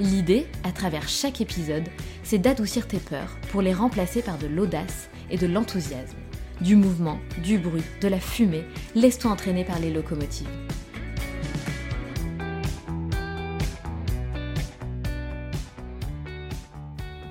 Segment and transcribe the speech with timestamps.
[0.00, 1.88] L'idée, à travers chaque épisode,
[2.22, 6.16] c'est d'adoucir tes peurs pour les remplacer par de l'audace et de l'enthousiasme.
[6.60, 8.62] Du mouvement, du bruit, de la fumée,
[8.94, 10.46] laisse-toi entraîner par les locomotives.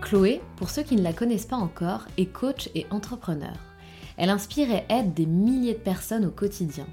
[0.01, 3.55] Chloé, pour ceux qui ne la connaissent pas encore, est coach et entrepreneur.
[4.17, 6.88] Elle inspire et aide des milliers de personnes au quotidien,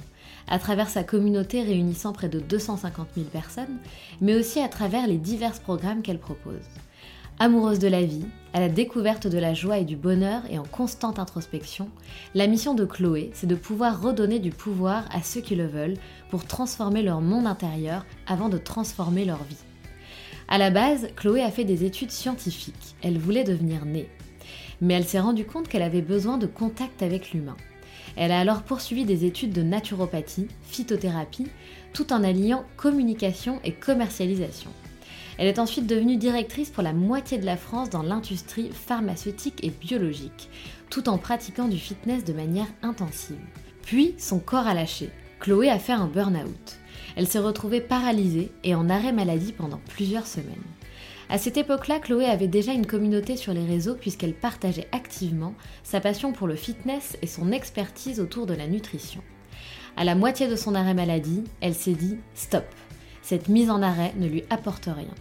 [0.49, 3.79] à travers sa communauté réunissant près de 250 000 personnes,
[4.21, 6.63] mais aussi à travers les divers programmes qu'elle propose.
[7.41, 10.63] Amoureuse de la vie, à la découverte de la joie et du bonheur et en
[10.63, 11.89] constante introspection,
[12.35, 15.97] la mission de Chloé, c'est de pouvoir redonner du pouvoir à ceux qui le veulent
[16.31, 19.65] pour transformer leur monde intérieur avant de transformer leur vie.
[20.47, 22.95] À la base, Chloé a fait des études scientifiques.
[23.03, 24.09] Elle voulait devenir née.
[24.81, 27.57] Mais elle s'est rendue compte qu'elle avait besoin de contact avec l'humain.
[28.17, 31.49] Elle a alors poursuivi des études de naturopathie, phytothérapie,
[31.93, 34.71] tout en alliant communication et commercialisation.
[35.37, 39.71] Elle est ensuite devenue directrice pour la moitié de la France dans l'industrie pharmaceutique et
[39.71, 40.49] biologique,
[40.91, 43.37] tout en pratiquant du fitness de manière intensive.
[43.83, 45.11] Puis, son corps a lâché.
[45.41, 46.79] Chloé a fait un burn-out.
[47.17, 50.55] Elle s'est retrouvée paralysée et en arrêt maladie pendant plusieurs semaines.
[51.29, 56.01] À cette époque-là, Chloé avait déjà une communauté sur les réseaux puisqu'elle partageait activement sa
[56.01, 59.23] passion pour le fitness et son expertise autour de la nutrition.
[59.97, 62.65] À la moitié de son arrêt maladie, elle s'est dit stop.
[63.23, 65.15] Cette mise en arrêt ne lui apporte rien.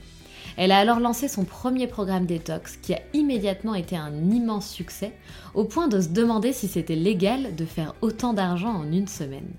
[0.58, 5.14] Elle a alors lancé son premier programme détox qui a immédiatement été un immense succès,
[5.54, 9.52] au point de se demander si c'était légal de faire autant d'argent en une semaine.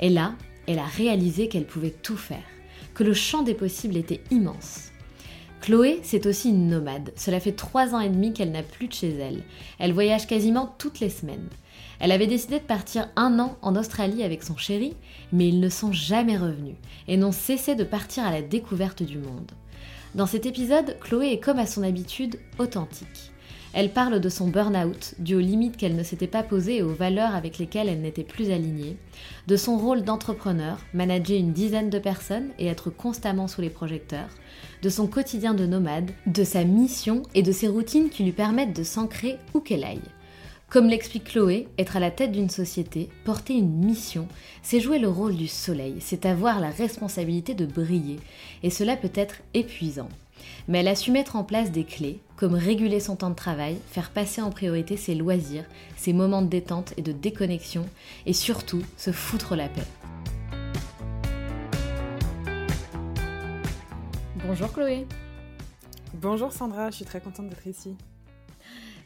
[0.00, 0.34] Et là,
[0.66, 2.44] elle a réalisé qu'elle pouvait tout faire,
[2.94, 4.91] que le champ des possibles était immense.
[5.62, 7.12] Chloé, c'est aussi une nomade.
[7.14, 9.44] Cela fait trois ans et demi qu'elle n'a plus de chez elle.
[9.78, 11.48] Elle voyage quasiment toutes les semaines.
[12.00, 14.96] Elle avait décidé de partir un an en Australie avec son chéri,
[15.32, 16.74] mais ils ne sont jamais revenus
[17.06, 19.52] et n'ont cessé de partir à la découverte du monde.
[20.16, 23.30] Dans cet épisode, Chloé est comme à son habitude authentique.
[23.74, 26.92] Elle parle de son burn-out, dû aux limites qu'elle ne s'était pas posées et aux
[26.92, 28.98] valeurs avec lesquelles elle n'était plus alignée,
[29.46, 34.28] de son rôle d'entrepreneur, manager une dizaine de personnes et être constamment sous les projecteurs,
[34.82, 38.76] de son quotidien de nomade, de sa mission et de ses routines qui lui permettent
[38.76, 40.00] de s'ancrer où qu'elle aille.
[40.68, 44.26] Comme l'explique Chloé, être à la tête d'une société, porter une mission,
[44.62, 48.20] c'est jouer le rôle du soleil, c'est avoir la responsabilité de briller,
[48.62, 50.08] et cela peut être épuisant.
[50.68, 53.78] Mais elle a su mettre en place des clés, comme réguler son temps de travail,
[53.86, 55.64] faire passer en priorité ses loisirs,
[55.96, 57.86] ses moments de détente et de déconnexion,
[58.26, 59.82] et surtout se foutre la paix.
[64.46, 65.06] Bonjour Chloé.
[66.14, 67.96] Bonjour Sandra, je suis très contente d'être ici.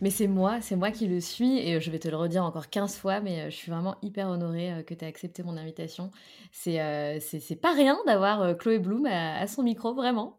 [0.00, 2.68] Mais c'est moi, c'est moi qui le suis et je vais te le redire encore
[2.68, 5.56] 15 fois, mais euh, je suis vraiment hyper honorée euh, que tu aies accepté mon
[5.56, 6.10] invitation.
[6.52, 10.36] C'est euh, c'est pas rien d'avoir Chloé Bloom à, son micro, vraiment.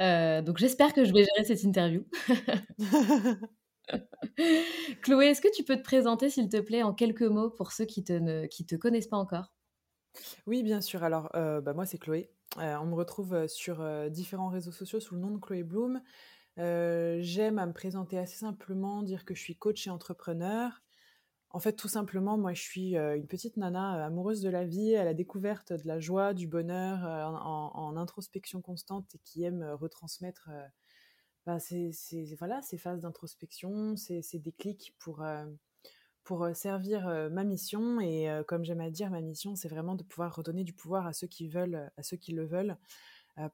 [0.00, 2.04] donc j'espère que je vais gérer cette interview.
[5.02, 7.86] Chloé, est-ce que tu peux te présenter, s'il te plaît, en quelques mots pour ceux
[7.86, 9.52] qui te, ne, qui te connaissent pas encore?
[10.46, 11.02] Oui, bien sûr.
[11.02, 12.30] Alors, bah, moi, c'est Chloé.
[12.56, 16.00] on me retrouve sur différents réseaux sociaux sous le nom de Chloé Bloom.
[16.58, 20.82] Euh, j'aime à me présenter assez simplement, dire que je suis coach et entrepreneur.
[21.50, 24.64] En fait, tout simplement, moi, je suis euh, une petite nana euh, amoureuse de la
[24.64, 29.62] vie, à la découverte de la joie, du bonheur, en, introspection constante et qui aime
[29.80, 30.50] retransmettre
[31.46, 31.92] bah, ces,
[32.38, 35.24] voilà, ces phases d'introspection, ces, ces, déclics pour,
[36.24, 38.00] pour servir ma mission.
[38.00, 41.12] Et comme j'aime à dire, ma mission, c'est vraiment de pouvoir redonner du pouvoir à
[41.12, 42.76] ceux qui veulent, à ceux qui le veulent,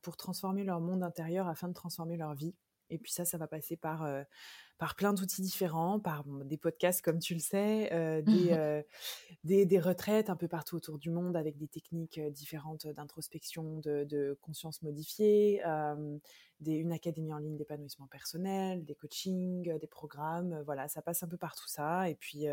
[0.03, 2.55] pour transformer leur monde intérieur afin de transformer leur vie.
[2.91, 4.07] Et puis ça, ça va passer par,
[4.79, 7.91] par plein d'outils différents, par des podcasts comme tu le sais,
[9.45, 14.39] des, des, retraites un peu partout autour du monde avec des techniques différentes d'introspection, de,
[14.43, 15.63] conscience modifiée,
[16.61, 20.63] des, une académie en ligne d'épanouissement personnel, des coachings, des programmes.
[20.65, 22.09] voilà, ça passe un peu par tout ça.
[22.09, 22.47] Et puis,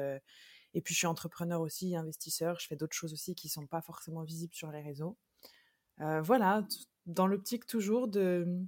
[0.73, 2.59] et puis je suis entrepreneur aussi, investisseur.
[2.59, 5.17] Je fais d'autres choses aussi qui ne sont pas forcément visibles sur les réseaux.
[5.97, 6.65] voilà,
[7.05, 8.65] dans l'optique toujours de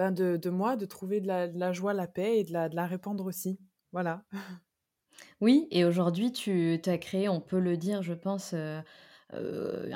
[0.00, 2.86] ben de, moi, de trouver de la, joie, la paix et de la, de la
[2.86, 3.60] répandre aussi.
[3.92, 4.24] Voilà.
[5.42, 8.80] Oui, et aujourd'hui, tu as créé, on peut le dire, je pense, euh,
[9.34, 9.92] euh,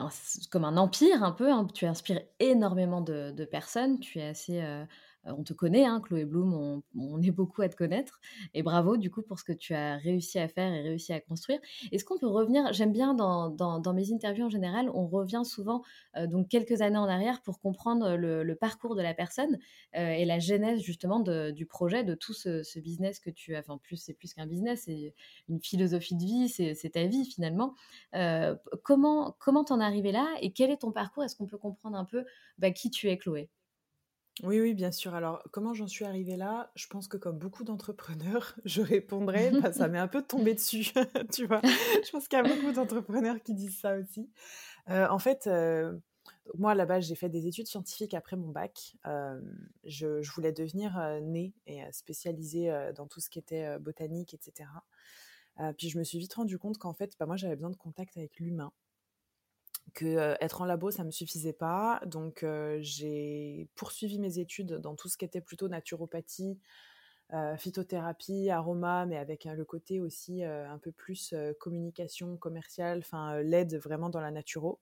[0.51, 1.51] comme un empire un peu.
[1.51, 1.67] Hein.
[1.73, 4.01] Tu inspires énormément de, de, personnes.
[4.01, 4.85] Tu es assez euh,
[5.26, 8.21] on te connaît, hein, Chloé Bloom, on, est beaucoup à te connaître.
[8.53, 11.21] Et bravo du coup pour ce que tu as réussi à faire et réussi à
[11.21, 11.61] construire.
[11.93, 15.82] Est-ce qu'on peut revenir J'aime bien dans, mes interviews en général, on revient souvent
[16.17, 19.59] euh, donc quelques années en arrière pour comprendre le, parcours de la personne
[19.97, 23.61] euh, et la genèse justement du projet, de tout ce, business que tu as.
[23.61, 25.15] Enfin, plus c'est plus qu'un business, c'est
[25.49, 27.75] une philosophie de vie, c'est ta vie finalement.
[28.82, 31.25] comment comment t'en es arrivé là et quel est ton parcours?
[31.25, 32.25] Est-ce qu'on peut comprendre un peu
[32.59, 33.50] bah, qui tu es, Chloé?
[34.43, 35.15] Oui, oui, bien sûr.
[35.15, 36.73] Alors, comment j'en suis arrivée là?
[36.75, 40.93] Je pense que comme beaucoup d'entrepreneurs, je répondrais, bah, ça m'est un peu tombé dessus,
[41.33, 41.61] tu vois?
[41.63, 44.29] Je pense qu'il y a beaucoup d'entrepreneurs qui disent ça aussi.
[44.91, 45.97] Euh, en fait, euh,
[46.59, 48.97] moi, base, j'ai fait des études scientifiques après mon bac.
[49.07, 49.41] Euh,
[49.85, 54.69] je, voulais devenir née et spécialisée dans tout ce qui était botanique, etc.
[55.79, 58.17] puis je me suis vite rendu compte qu'en fait, bah, moi, j'avais besoin de contact
[58.17, 58.73] avec l'humain
[59.94, 62.00] que être en labo ça me suffisait pas.
[62.06, 62.44] Donc
[62.81, 66.58] j'ai poursuivi mes études dans tout ce qui était plutôt naturopathie
[67.56, 74.11] phytothérapie aroma mais avec le côté aussi un peu plus communication commerciale enfin l'aide vraiment
[74.11, 74.81] dans la naturo.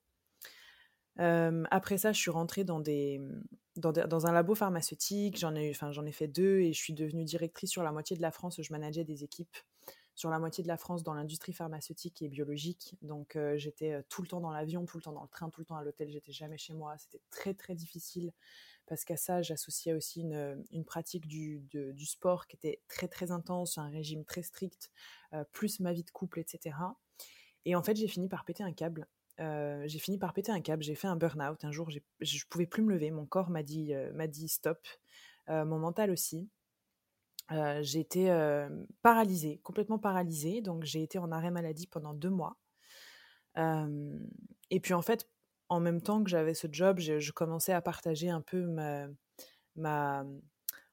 [1.18, 3.20] Après ça je suis rentrée dans des
[3.76, 5.38] dans, un labo pharmaceutique.
[5.38, 8.16] J'en ai enfin j'en ai fait deux et je suis devenue directrice sur la moitié
[8.16, 8.60] de la France.
[8.60, 9.56] Je manageais des équipes
[10.14, 12.96] sur la moitié de la France dans l'industrie pharmaceutique et biologique.
[13.02, 15.48] Donc euh, j'étais euh, tout le temps dans l'avion, tout le temps dans le train,
[15.50, 16.96] tout le temps à l'hôtel, j'étais jamais chez moi.
[16.98, 18.32] C'était très très difficile
[18.86, 23.30] parce qu'à ça j'associais aussi une, euh, pratique du, du, sport qui était très très
[23.30, 24.90] intense, un régime très strict,
[25.52, 26.76] plus ma vie de couple, etc.
[27.64, 29.06] Et en fait j'ai fini par péter un câble.
[29.38, 31.64] j'ai fini par péter un câble, j'ai fait un burn-out.
[31.64, 34.86] Un jour, je ne pouvais plus me lever, mon corps m'a dit, m'a dit stop,
[35.48, 36.50] mon mental aussi.
[37.50, 38.30] Euh, j'ai été
[39.02, 40.62] paralysée, complètement paralysée.
[40.62, 42.56] Donc j'ai été en arrêt maladie pendant deux mois.
[43.56, 45.28] et puis en fait,
[45.68, 48.66] en même temps que j'avais ce job, je, commençais à partager un peu
[49.76, 50.24] ma,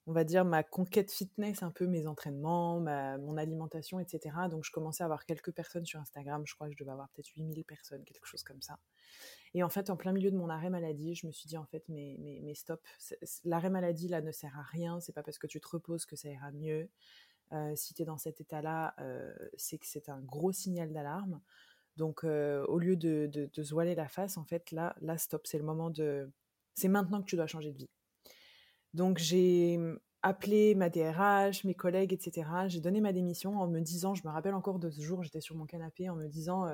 [0.10, 4.36] on va dire, ma conquête fitness, un peu mes entraînements, mon alimentation, etc.
[4.50, 6.42] Donc je commençais à avoir quelques personnes sur Instagram.
[6.48, 8.80] Je crois que je devais avoir peut-être 8000 personnes, quelque chose comme ça.
[9.54, 11.66] Et en fait, en plein milieu de mon arrêt maladie, je me suis dit en
[11.68, 12.82] fait, mais, mais, stop,
[13.44, 15.00] l'arrêt maladie là ne sert à rien.
[15.00, 16.90] C'est pas parce que tu te reposes que ça ira mieux.
[17.54, 21.40] Euh, si tu es dans cet état-là, euh, c'est que c'est un gros signal d'alarme.
[21.98, 25.60] Donc, euh, au lieu de, de, se voiler la face, en fait, là stop, c'est
[25.60, 26.32] le moment de.
[26.74, 27.90] C'est maintenant que tu dois changer de vie.
[28.94, 29.80] Donc, j'ai
[30.22, 32.50] appelé ma DRH, mes collègues, etc.
[32.68, 35.42] J'ai donné ma démission en me disant, je me rappelle encore de ce jour, j'étais
[35.42, 36.68] sur mon canapé en me disant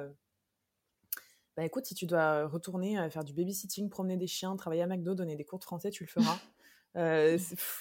[1.56, 5.16] bah écoute, si tu dois retourner faire du babysitting, promener des chiens, travailler à McDo,
[5.16, 6.38] donner des cours de français, tu le feras.
[6.98, 7.38] Euh,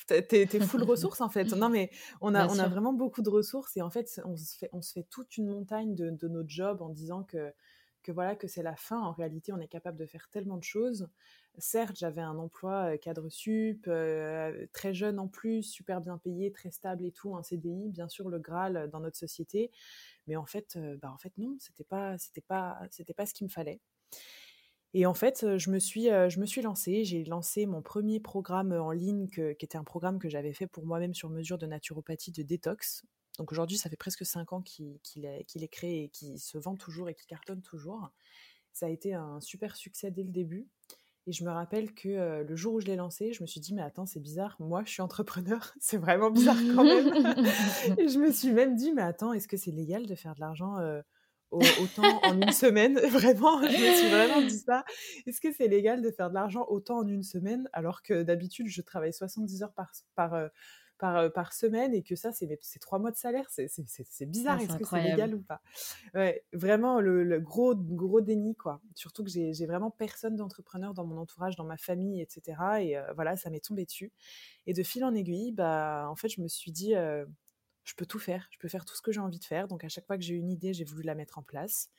[0.08, 1.52] t'es, full ressources en fait.
[1.52, 1.88] Non mais
[2.20, 4.82] on a, on a vraiment beaucoup de ressources et en fait on se fait, on
[4.82, 7.54] se fait toute une montagne de, de notre job en disant que,
[8.02, 9.00] que voilà que c'est la fin.
[9.00, 11.08] En réalité, on est capable de faire tellement de choses.
[11.58, 13.88] Certes, j'avais un emploi cadre sup,
[14.72, 18.28] très jeune en plus, super bien payé, très stable et tout, un CDI, bien sûr
[18.28, 19.70] le Graal dans notre société.
[20.26, 23.46] Mais en fait, bah en fait non, c'était pas, c'était pas, c'était pas ce qu'il
[23.46, 23.80] me fallait.
[24.96, 27.04] Et en fait, je me suis, je me suis lancée.
[27.04, 30.86] J'ai lancé mon premier programme en ligne, qui était un programme que j'avais fait pour
[30.86, 33.04] moi-même sur mesure de naturopathie de détox.
[33.38, 36.76] Donc aujourd'hui, ça fait presque cinq ans qu'il est, est, créé et qui se vend
[36.76, 38.10] toujours et qui cartonne toujours.
[38.72, 40.68] Ça a été un super succès dès le début.
[41.26, 43.72] Et je me rappelle que le jour où je l'ai lancé, je me suis dit,
[43.72, 47.08] mais attends, c'est bizarre, moi je suis entrepreneur, c'est vraiment bizarre quand même.
[47.98, 50.40] et je me suis même dit, mais attends, est-ce que c'est légal de faire de
[50.40, 50.76] l'argent
[51.50, 52.98] autant en une semaine?
[53.08, 54.84] Vraiment, je me suis vraiment dit ça.
[55.26, 57.68] Est-ce que c'est légal de faire de l'argent autant en une semaine?
[57.72, 60.48] Alors que d'habitude je travaille 70 heures par, par, par, euh,
[60.98, 63.46] par semaine et que ça, c'est trois mois de salaire.
[63.48, 64.60] C'est bizarre.
[64.60, 65.60] Est-ce que c'est légal ou pas?
[66.14, 68.80] Ouais, Vraiment, le, gros, gros déni, quoi.
[68.94, 72.56] Surtout que j'ai vraiment personne d'entrepreneur dans mon entourage, dans ma famille, etc.
[72.80, 74.12] Et euh, voilà, ça m'est tombé dessus.
[74.66, 77.24] Et de fil en aiguille, bah, en fait, je me suis dit, euh,
[77.84, 79.68] je peux tout faire, je peux faire tout ce que j'ai envie de faire.
[79.68, 81.90] Donc à chaque fois que j'ai une idée, j'ai voulu la mettre en place.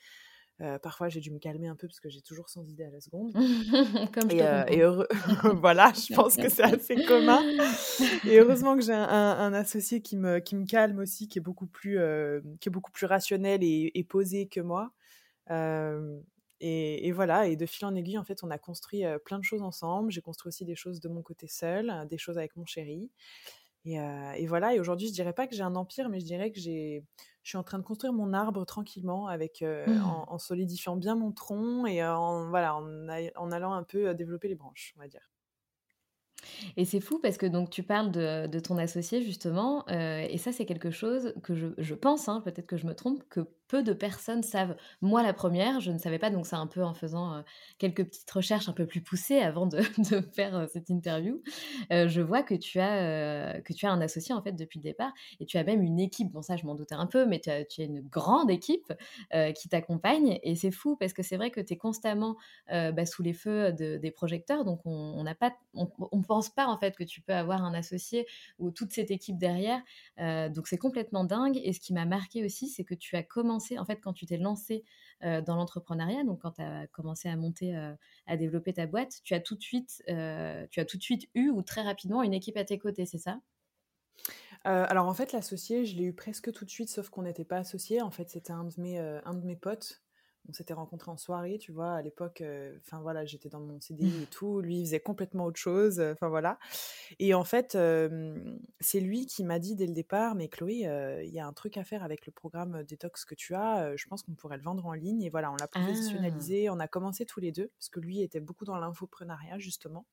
[0.61, 2.89] Euh, parfois, j'ai dû me calmer un peu parce que j'ai toujours sans idée à
[2.89, 3.33] la seconde.
[4.13, 5.07] Comme et, euh, et heureux...
[5.59, 7.41] voilà, je pense que c'est assez commun.
[8.25, 11.67] Et heureusement que j'ai un, associé qui me, qui me calme aussi, qui est beaucoup
[11.67, 14.91] plus, euh, qui est beaucoup plus rationnel et, et posé que moi.
[16.61, 19.43] Et, et, voilà, et de fil en aiguille, en fait, on a construit plein de
[19.43, 20.09] choses ensemble.
[20.09, 23.11] J'ai construit aussi des choses de mon côté seul, des choses avec mon chéri.
[23.83, 26.51] Et, et voilà, et aujourd'hui, je dirais pas que j'ai un empire, mais je dirais
[26.51, 27.03] que j'ai
[27.45, 30.01] je suis en train de construire mon arbre tranquillement avec mmh.
[30.03, 34.55] en, solidifiant bien mon tronc et en voilà en, en, allant un peu développer les
[34.55, 35.31] branches on va dire
[36.77, 40.51] et c'est fou parce que donc tu parles de, ton associé justement, euh, et ça
[40.51, 43.93] c'est quelque chose que je, pense, hein, peut-être que je me trompe, que peu de
[43.93, 44.75] personnes savent.
[45.01, 47.41] Moi la première, je ne savais pas, donc c'est un peu en faisant euh,
[47.77, 49.81] quelques petites recherches un peu plus poussées avant de,
[50.35, 51.41] faire euh, cette interview,
[51.91, 55.11] je vois que tu, as, que tu as un associé en fait depuis le départ,
[55.39, 57.49] et tu as même une équipe, bon ça je m'en doutais un peu, mais tu
[57.49, 58.93] as, tu as une grande équipe
[59.55, 62.35] qui t'accompagne, et c'est fou parce que c'est vrai que tu es constamment
[62.69, 65.53] bah, sous les feux des projecteurs, donc on n'a pas...
[65.73, 68.27] On, on pense pas en fait que tu peux avoir un associé
[68.59, 69.81] ou toute cette équipe derrière.
[70.19, 71.59] Euh, donc c'est complètement dingue.
[71.63, 74.25] Et ce qui m'a marqué aussi, c'est que tu as commencé, en fait, quand tu
[74.25, 74.83] t'es lancé
[75.21, 77.75] dans l'entrepreneuriat, donc quand tu as commencé à monter,
[78.25, 80.03] à développer ta boîte, tu as tout de suite,
[81.35, 83.39] eu ou très rapidement une équipe à tes côtés, c'est ça?
[84.63, 87.57] Alors en fait, l'associé, je l'ai eu presque tout de suite, sauf qu'on n'était pas
[87.57, 88.01] associés.
[88.01, 90.01] En fait, c'était un de mes potes
[90.47, 93.79] on s'était rencontrés en soirée, tu vois, à l'époque, euh, enfin voilà, j'étais dans mon
[93.79, 96.59] CDI et tout, lui il faisait complètement autre chose, euh, enfin voilà.
[97.19, 97.77] Et en fait,
[98.79, 101.53] c'est lui qui m'a dit dès le départ, mais Chloé, euh, il y a un
[101.53, 104.63] truc à faire avec le programme détox que tu as, je pense qu'on pourrait le
[104.63, 105.23] vendre en ligne.
[105.23, 105.79] Et voilà, on l'a ah.
[105.79, 110.05] professionnalisé, on a commencé tous les deux, parce que lui était beaucoup dans l'infoprenariat justement.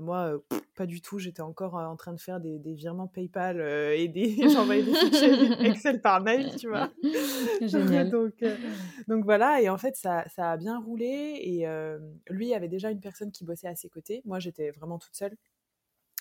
[0.00, 0.42] Moi,
[0.76, 1.18] pas du tout.
[1.18, 6.00] J'étais encore en train de faire des, virements PayPal et des j'envoyais des fichiers Excel
[6.00, 6.90] par mail, tu vois.
[7.60, 8.10] Génial.
[8.10, 8.44] donc,
[9.08, 9.60] donc voilà.
[9.60, 11.40] Et en fait, ça, ça a bien roulé.
[11.42, 11.66] Et
[12.28, 14.22] lui avait déjà une personne qui bossait à ses côtés.
[14.24, 15.36] Moi, j'étais vraiment toute seule.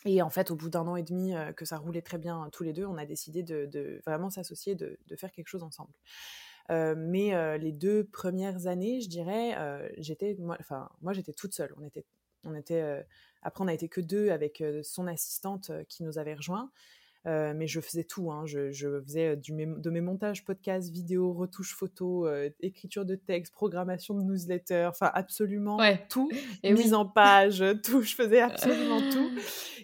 [0.05, 2.63] Et en fait, au bout d'un an et demi que ça roulait très bien tous
[2.63, 5.93] les deux, on a décidé de, vraiment s'associer, de, de, faire quelque chose ensemble.
[6.69, 9.55] mais les deux premières années, je dirais,
[9.97, 11.73] j'étais, moi, enfin, moi j'étais toute seule.
[11.77, 12.05] On était
[12.47, 13.01] on était, euh,
[13.41, 16.71] après, on n'a été que deux avec euh, son assistante euh, qui nous avait rejoint.
[17.25, 18.31] mais je faisais tout.
[18.31, 18.45] Hein.
[18.45, 18.71] Je,
[19.05, 22.29] faisais du, de mes montages podcast, vidéo, retouches photos,
[22.61, 25.77] écriture de texte, programmation de newsletter, enfin absolument
[26.07, 26.31] tout.
[26.63, 28.01] Et mise en page, tout.
[28.01, 29.29] Je faisais absolument tout.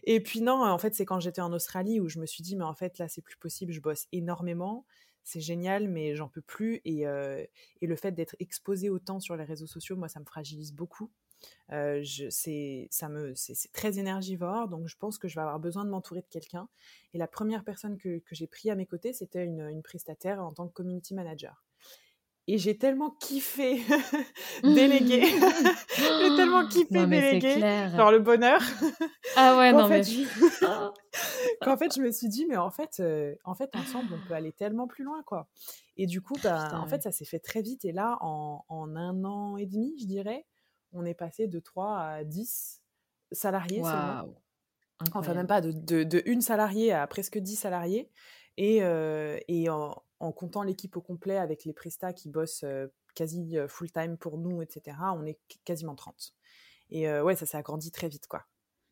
[0.03, 2.55] Et puis non, en fait, c'est quand j'étais en Australie où je me suis dit,
[2.55, 3.74] mais en fait, là, c'est plus possible.
[3.74, 4.86] Je bosse énormément.
[5.25, 6.79] C'est génial, mais j'en peux plus.
[6.86, 10.72] Et, et le fait d'être exposé autant sur les réseaux sociaux, moi, ça me fragilise
[10.72, 11.12] beaucoup.
[11.71, 12.89] Euh, c'est
[13.73, 16.67] très énergivore, donc je pense que je vais avoir besoin de m'entourer de quelqu'un.
[17.13, 20.43] Et la première personne que, que j'ai pris à mes côtés, c'était une, une, prestataire
[20.43, 21.63] en tant que community manager.
[22.45, 23.81] Et j'ai tellement kiffé
[24.63, 25.23] déléguer.
[25.95, 27.59] j'ai tellement kiffé déléguer.
[27.95, 28.62] Genre le bonheur.
[29.35, 30.03] Ah ouais, non, mais.
[31.62, 34.35] qu'en fait, je me suis dit, mais en fait, euh, en fait, ensemble, on peut
[34.35, 35.47] aller tellement plus loin, quoi.
[35.97, 37.83] Et du coup, bah, en fait, ça s'est fait très vite.
[37.83, 40.45] Et là, en, en, un an et demi, je dirais,
[40.93, 42.81] on est passé de 3 à 10
[43.31, 44.35] salariés seulement.
[45.13, 48.09] Enfin, même pas de, de, une salariée à presque 10 salariés.
[48.57, 53.57] Et, euh, et en, comptant l'équipe au complet avec les prestats qui bossent euh, quasi
[53.57, 56.33] euh, full-time pour nous, etc., on est quasiment 30.
[56.89, 58.45] Et ouais, ça s'est agrandi très vite, quoi.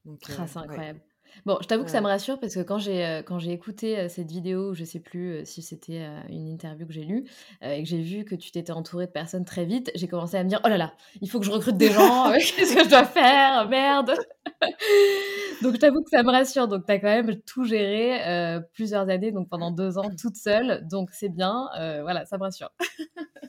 [0.06, 1.02] Donc, ah, c'est incroyable.
[1.46, 3.98] Bon, je t'avoue que ça me rassure parce que quand j'ai euh, quand j'ai écouté
[3.98, 7.26] euh, cette vidéo, je sais plus euh, si c'était une interview que j'ai lue
[7.62, 10.44] et que j'ai vu que tu t'étais entouré de personnes très vite, j'ai commencé à
[10.44, 12.90] me dire oh là là, il faut que je recrute des gens, qu'est-ce que je
[12.90, 14.14] dois faire, merde.
[15.62, 16.68] donc je t'avoue que ça me rassure.
[16.68, 20.88] Donc tu as quand même tout géré plusieurs années, donc pendant deux ans toute seule,
[20.88, 21.70] donc c'est bien.
[22.02, 22.72] voilà, ça me rassure.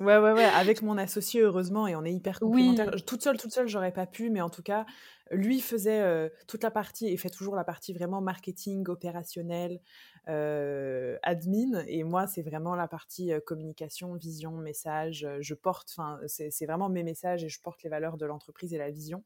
[0.00, 2.90] ouais ouais ouais, avec mon associé heureusement et on est hyper complémentaires.
[2.92, 3.02] Oui.
[3.02, 4.86] Toute seule toute seule j'aurais pas pu, mais en tout cas
[5.30, 9.80] lui faisait toute la partie et fait toujours la partie vraiment marketing, opérationnel,
[10.26, 11.82] admin.
[11.86, 15.26] Et moi, c'est vraiment la partie communication, vision, message.
[15.40, 18.78] Je porte, enfin, c'est vraiment mes messages et je porte les valeurs de l'entreprise et
[18.78, 19.24] la vision.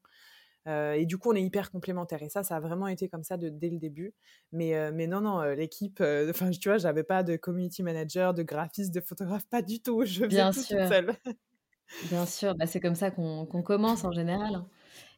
[0.67, 2.21] Et du coup, on est hyper complémentaires.
[2.23, 4.13] Et ça, ça a vraiment été comme ça dès le début.
[4.51, 8.93] Mais, mais non, non, l'équipe, enfin, tu vois, j'avais pas de community manager, de graphiste,
[8.93, 10.03] de photographe, pas du tout.
[10.05, 10.77] Je faisais Bien tout sûr.
[10.77, 11.13] toute seule.
[12.01, 14.63] Bien sûr, bah, c'est comme ça qu'on commence en général.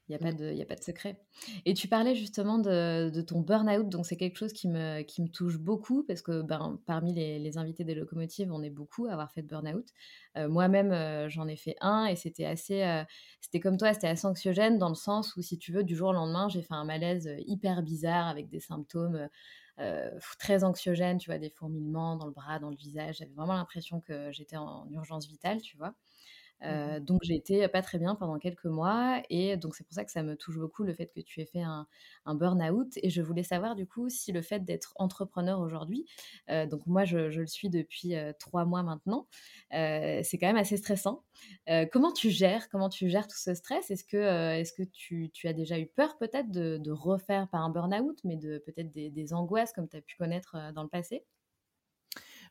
[0.09, 1.21] Il n'y a, pas de, y a pas de secret.
[1.65, 5.21] Et tu parlais justement de, de ton burn-out, donc c'est quelque chose qui me, qui
[5.21, 9.05] me touche beaucoup parce que ben, parmi les, les, invités des locomotives, on est beaucoup
[9.05, 9.85] à avoir fait de burn-out.
[10.35, 13.03] Euh, moi-même, euh, j'en ai fait un et c'était assez, euh,
[13.39, 16.09] c'était comme toi, c'était assez anxiogène dans le sens où, si tu veux, du jour
[16.09, 19.29] au lendemain, j'ai fait un malaise hyper bizarre avec des symptômes
[20.39, 23.19] très anxiogène, tu vois, des fourmillements dans le bras, dans le visage.
[23.19, 25.93] J'avais vraiment l'impression que j'étais en urgence vitale, tu vois.
[26.61, 30.03] Mmh donc j'ai été pas très bien pendant quelques mois et donc c'est pour ça
[30.03, 31.87] que ça me touche beaucoup le fait que tu aies fait un,
[32.25, 36.05] burn-out et je voulais savoir du coup si le fait d'être entrepreneur aujourd'hui,
[36.49, 39.27] donc moi je, le suis depuis trois mois maintenant,
[39.71, 41.23] c'est quand même assez stressant.
[41.91, 43.89] comment tu gères Comment tu gères tout ce stress?
[43.89, 48.19] Est-ce que, est que tu, as déjà eu peur peut-être de, refaire pas un burn-out
[48.23, 51.25] mais de peut-être des, des angoisses comme tu as pu connaître dans le passé?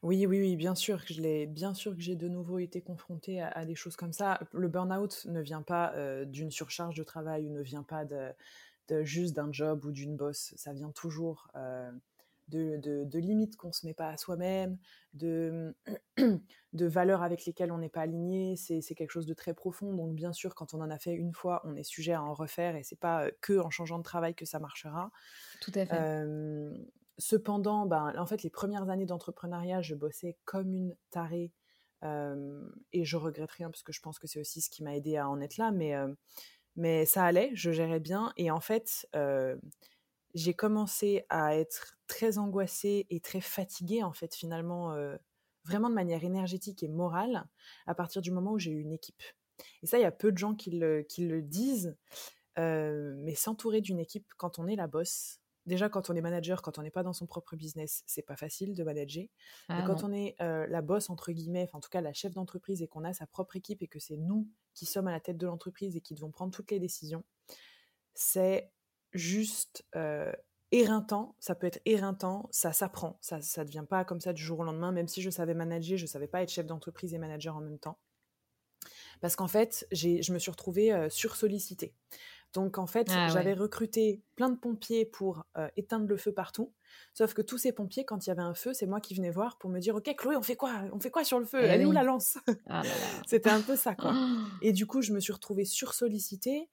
[0.02, 2.80] Oui, oui, oui, bien sûr que je l'ai, bien sûr que j'ai de nouveau été
[2.80, 4.40] confrontée à, des choses comme ça.
[4.52, 8.32] Le burn-out ne vient pas euh, d'une surcharge de travail ou ne vient pas de,
[9.02, 10.54] juste d'un job ou d'une bosse.
[10.56, 11.90] Ça vient toujours euh,
[12.46, 14.78] de, limites qu'on se met pas à soi-même,
[15.14, 15.74] de,
[16.72, 18.56] de valeurs avec lesquelles on n'est pas aligné.
[18.56, 19.92] C'est, quelque chose de très profond.
[19.94, 22.34] Donc bien sûr, quand on en a fait une fois, on est sujet à en
[22.34, 25.10] refaire et c'est pas euh, que en changeant de travail que ça marchera.
[25.60, 25.98] Tout à fait.
[27.18, 31.52] Cependant, ben, en fait, les premières années d'entrepreneuriat, je bossais comme une tarée.
[32.92, 35.16] et je regrette rien parce que je pense que c'est aussi ce qui m'a aidé
[35.16, 35.72] à en être là.
[35.72, 35.94] Mais,
[36.76, 38.32] mais ça allait, je gérais bien.
[38.36, 39.08] Et en fait,
[40.34, 44.94] j'ai commencé à être très angoissée et très fatiguée, en fait, finalement,
[45.64, 47.48] vraiment de manière énergétique et morale,
[47.86, 49.22] à partir du moment où j'ai eu une équipe.
[49.82, 51.96] Et ça, il y a peu de gens qui le, qui le disent.
[52.56, 56.78] mais s'entourer d'une équipe quand on est la bosse, déjà quand on est manager, quand
[56.78, 59.24] on n'est pas dans son propre business, c'est pas facile de manager.
[59.68, 62.34] Mais ah quand on est euh, la boss entre guillemets, en tout cas la chef
[62.34, 65.20] d'entreprise et qu'on a sa propre équipe et que c'est nous qui sommes à la
[65.20, 67.24] tête de l'entreprise et qui devons prendre toutes les décisions,
[68.14, 68.72] c'est
[69.12, 70.32] juste euh,
[70.72, 71.36] éreintant.
[71.38, 74.64] Ça peut être éreintant, ça s'apprend, ça ça devient pas comme ça du jour au
[74.64, 74.92] lendemain.
[74.92, 77.78] Même si je savais manager, je savais pas être chef d'entreprise et manager en même
[77.78, 77.98] temps.
[79.20, 81.94] Parce qu'en fait, je me suis retrouvée euh, sursollicitée.
[82.54, 86.72] Donc en fait, ah j'avais recruté plein de pompiers pour euh, éteindre le feu partout.
[87.12, 89.30] Sauf que tous ces pompiers, quand il y avait un feu, c'est moi qui venais
[89.30, 90.72] voir pour me dire OK, Chloé, on fait quoi?
[90.92, 91.58] On fait quoi sur le feu?
[91.60, 92.38] Eh Elle est où la lance?
[92.68, 92.82] Ah
[93.26, 94.14] C'était un peu ça, quoi.
[94.62, 96.70] Et du coup, je me suis retrouvée sursollicitée.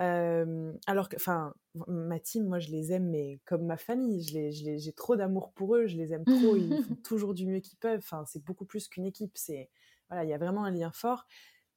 [0.00, 1.52] Euh, alors que, enfin,
[1.88, 5.86] ma team, moi, je les aime, mais comme ma famille, j'ai trop d'amour pour eux,
[5.86, 7.98] je les aime trop, ils font toujours du mieux qu'ils peuvent.
[7.98, 9.32] Enfin, c'est beaucoup plus qu'une équipe.
[9.34, 9.68] C'est
[10.08, 11.26] voilà, il y a vraiment un lien fort.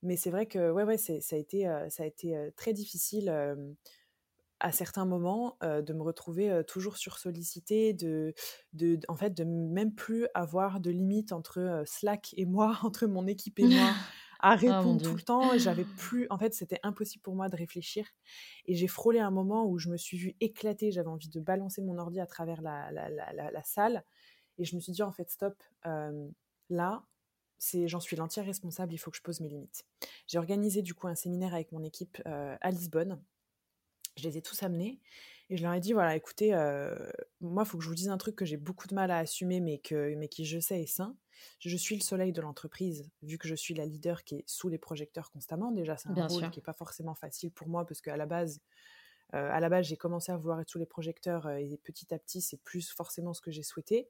[0.04, 3.30] Mais c'est vrai que ouais, ouais, ça a été, ça a été très difficile
[4.60, 8.34] à certains moments de me retrouver toujours sursollicitée, de,
[8.74, 13.28] de, en fait, de même plus avoir de limite entre Slack et moi, entre mon
[13.28, 13.90] équipe et moi,
[14.40, 15.58] à ah, répondre tout le temps.
[15.58, 18.08] J'avais plus, en fait, c'était impossible pour moi de réfléchir.
[18.66, 20.92] Et j'ai frôlé un moment où je me suis vue éclater.
[20.92, 24.04] J'avais envie de balancer mon ordi à travers la, la, la, la salle.
[24.58, 25.62] Et je me suis dit, en fait, stop.
[26.70, 27.04] là,
[27.62, 29.86] c'est j'en suis l'entière responsable, il faut que je pose mes limites.
[30.26, 33.22] J'ai organisé du coup un séminaire avec mon équipe euh, à Lisbonne.
[34.18, 35.00] Je les ai tous amenés
[35.52, 36.96] et je leur ai dit voilà, écoutez, euh,
[37.40, 39.20] moi, il faut que je vous dise un truc que j'ai beaucoup de mal à
[39.20, 41.16] assumer, mais, que, mais qui, je sais, est sain.
[41.60, 44.68] Je suis le soleil de l'entreprise, vu que je suis la leader qui est sous
[44.68, 45.72] les projecteurs constamment.
[45.72, 48.60] Déjà, c'est un rôle qui n'est pas forcément facile pour moi, parce qu'à la base,
[49.36, 52.18] euh, à la base, j'ai commencé à vouloir être sous les projecteurs et petit à
[52.18, 54.10] petit, c'est plus forcément ce que j'ai souhaité.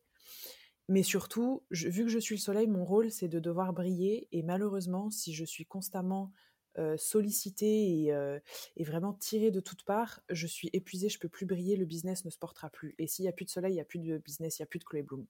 [0.88, 4.28] Mais surtout, vu que je suis le soleil, mon rôle, c'est de devoir briller.
[4.32, 6.32] Et malheureusement, si je suis constamment
[6.78, 8.39] euh, sollicitée et,
[8.78, 12.26] et, vraiment tirée de toutes parts, je suis épuisée, je peux plus briller, le business
[12.26, 12.96] ne se portera plus.
[12.98, 14.65] Et s'il n'y a plus de soleil, il n'y a plus de business, il n'y
[14.65, 15.26] a plus de Chloé Bloom.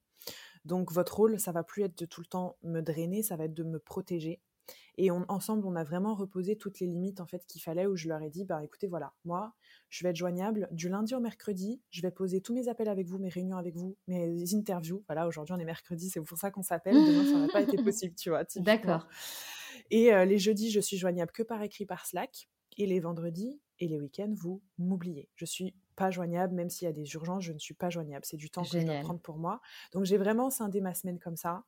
[0.66, 3.46] Donc votre rôle, ça va plus être de tout le temps me drainer, ça va
[3.46, 4.40] être de me protéger.
[4.98, 8.08] Et ensemble, on a vraiment reposé toutes les limites en fait qu'il fallait, où je
[8.08, 9.54] leur ai dit, bah écoutez, voilà, moi,
[9.90, 11.82] je vais être joignable du lundi au mercredi.
[11.90, 15.04] Je vais poser tous mes appels avec vous, mes réunions avec vous, mes interviews.
[15.08, 16.96] Voilà, aujourd'hui on est mercredi, c'est pour ça qu'on s'appelle.
[16.96, 18.44] Demain ça n'a pas été possible, tu vois.
[18.58, 19.08] D'accord.
[19.90, 22.50] Et euh, les jeudis, je suis joignable que par écrit par Slack.
[22.78, 25.30] Et les vendredis et les week-ends, vous m'oubliez.
[25.36, 28.24] Je suis pas joignable, même s'il y a des urgences, je ne suis pas joignable.
[28.26, 29.60] C'est du temps que je dois prendre pour moi.
[29.92, 31.64] Donc j'ai vraiment scindé ma semaine comme ça.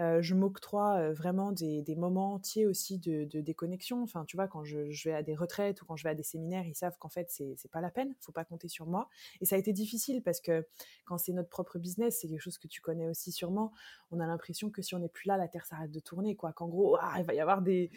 [0.00, 4.02] Euh, je m'octroie euh, vraiment des, moments entiers aussi de, déconnexion.
[4.02, 6.22] Enfin, tu vois, quand je, vais à des retraites ou quand je vais à des
[6.22, 9.08] séminaires, ils savent qu'en fait, c'est, c'est pas la peine, faut pas compter sur moi.
[9.40, 10.66] Et ça a été difficile parce que
[11.04, 13.72] quand c'est notre propre business, c'est quelque chose que tu connais aussi sûrement,
[14.10, 16.52] on a l'impression que si on n'est plus là, la Terre s'arrête de tourner, quoi.
[16.52, 17.90] Qu'en gros, ah, il va y avoir des,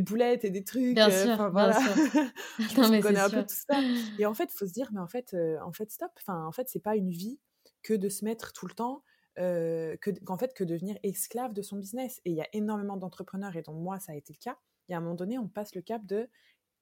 [0.00, 0.94] boulettes et des trucs.
[0.94, 1.78] Bien euh, sûr, voilà.
[2.78, 3.78] non, mais connais un peu tout ça.
[4.18, 6.12] Et en fait, il faut se dire, mais en fait, en fait, stop.
[6.16, 7.38] Enfin, en fait, c'est pas une vie
[7.82, 9.02] que de se mettre tout le temps
[9.38, 12.20] euh, qu'en fait que devenir esclave de son business.
[12.24, 14.92] Et il y a énormément d'entrepreneurs, et dont moi ça a été le cas, il
[14.92, 16.28] y a un moment donné, on passe le cap de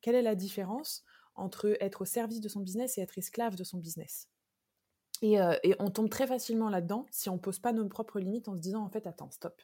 [0.01, 3.65] quelle est la différence entre être au service de son business et être esclave de
[3.65, 4.29] son business.
[5.23, 8.55] Et, euh, on tombe très facilement là-dedans si on pose pas nos propres limites en
[8.55, 9.61] se disant en fait attends stop.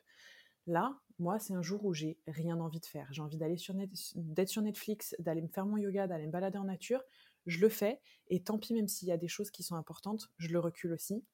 [0.66, 3.06] Là, moi, c'est un jour où j'ai rien envie de faire.
[3.12, 3.74] J'ai envie d'aller sur
[4.16, 7.02] d'être sur Netflix, d'aller me faire mon yoga, d'aller me balader en nature.
[7.46, 8.00] Je le fais.
[8.28, 10.92] Et tant pis, même s'il y a des choses qui sont importantes, je le recule
[10.92, 11.24] aussi.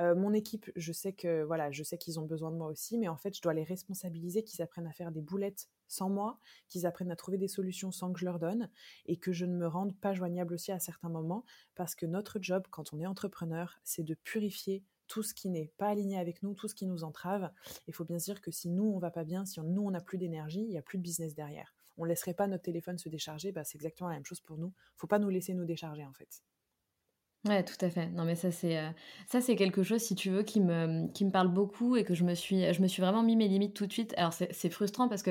[0.00, 2.98] Euh, mon équipe, je sais que voilà, je sais qu'ils ont besoin de moi aussi,
[2.98, 6.38] mais en fait, je dois les responsabiliser, qu'ils apprennent à faire des boulettes sans moi,
[6.68, 8.70] qu'ils apprennent à trouver des solutions sans que je leur donne,
[9.06, 12.38] et que je ne me rende pas joignable aussi à certains moments, parce que notre
[12.40, 16.42] job, quand on est entrepreneur, c'est de purifier tout ce qui n'est pas aligné avec
[16.42, 17.50] nous, tout ce qui nous entrave.
[17.86, 19.90] Il faut bien se dire que si nous, on va pas bien, si nous, on
[19.90, 21.75] n'a plus d'énergie, il n'y a plus de business derrière.
[21.96, 24.58] On ne laisserait pas notre téléphone se décharger, bah, c'est exactement la même chose pour
[24.58, 24.72] nous.
[24.96, 26.42] faut pas nous laisser nous décharger, en fait.
[27.48, 28.06] Ouais, tout à fait.
[28.08, 28.88] Non, mais ça, c'est euh,
[29.26, 32.14] ça, c'est quelque chose, si tu veux, qui me, qui me parle beaucoup et que
[32.14, 34.14] je me suis, je me suis vraiment mis mes limites tout de suite.
[34.16, 35.30] Alors, c'est frustrant parce que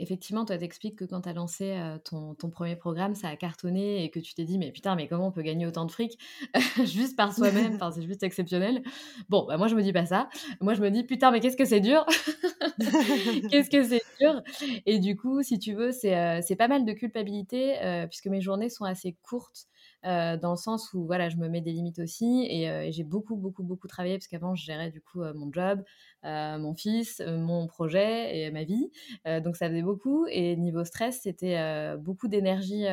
[0.00, 4.02] effectivement, toi, t'expliques que quand tu as lancé ton, ton, premier programme, ça a cartonné
[4.02, 6.18] et que tu t'es dit, mais putain, mais comment on peut gagner autant de fric
[6.84, 7.78] juste par soi-même?
[7.94, 8.82] C'est juste exceptionnel.
[9.28, 10.28] Bon, bah, moi, je me dis pas ça.
[10.60, 12.04] Moi, je me dis, putain, mais qu'est-ce que c'est dur?
[13.50, 14.42] Qu'est-ce que c'est dur?
[14.84, 17.76] Et du coup, si tu veux, c'est pas mal de culpabilité
[18.08, 19.68] puisque mes journées sont assez courtes.
[20.06, 23.62] Dans le sens où voilà, je me mets des limites aussi et, j'ai beaucoup, beaucoup,
[23.62, 25.82] beaucoup travaillé parce qu'avant, je gérais du coup mon job,
[26.22, 28.90] mon fils, mon projet et ma vie.
[29.24, 30.26] donc ça faisait beaucoup.
[30.28, 32.86] Et niveau stress, c'était beaucoup d'énergie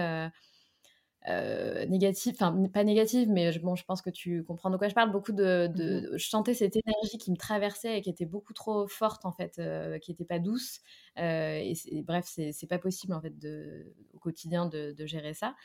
[1.30, 4.94] euh, négative, enfin pas négative, mais bon, je pense que tu comprends de quoi je
[4.94, 5.12] parle.
[5.12, 8.88] Beaucoup de, de je sentais cette énergie qui me traversait et qui était beaucoup trop
[8.88, 10.82] forte en fait, euh, qui n'était pas douce.
[11.20, 15.56] Euh, et, bref, c'est pas possible en fait de, au quotidien de, de gérer ça.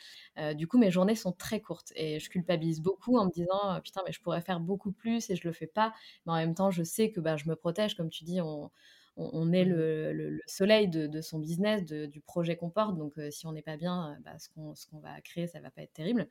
[0.55, 4.01] du coup, mes journées sont très courtes et je culpabilise beaucoup en me disant putain,
[4.05, 5.93] mais je pourrais faire beaucoup plus et je le fais pas.
[6.25, 8.71] Mais en même temps, je sais que bah, je me protège, comme tu dis, on
[9.17, 12.97] on, est mmh le, soleil de, son business, du projet qu'on porte.
[12.97, 15.93] Donc, si on n'est pas bien, bah, ce qu'on va créer, ça va pas être
[15.93, 16.27] terrible.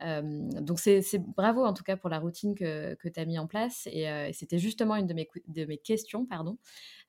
[0.00, 3.88] donc, c'est bravo en tout cas pour la routine que, tu as mis en place.
[3.92, 6.26] Et, c'était justement une de mes, de mes questions.
[6.26, 6.58] Pardon.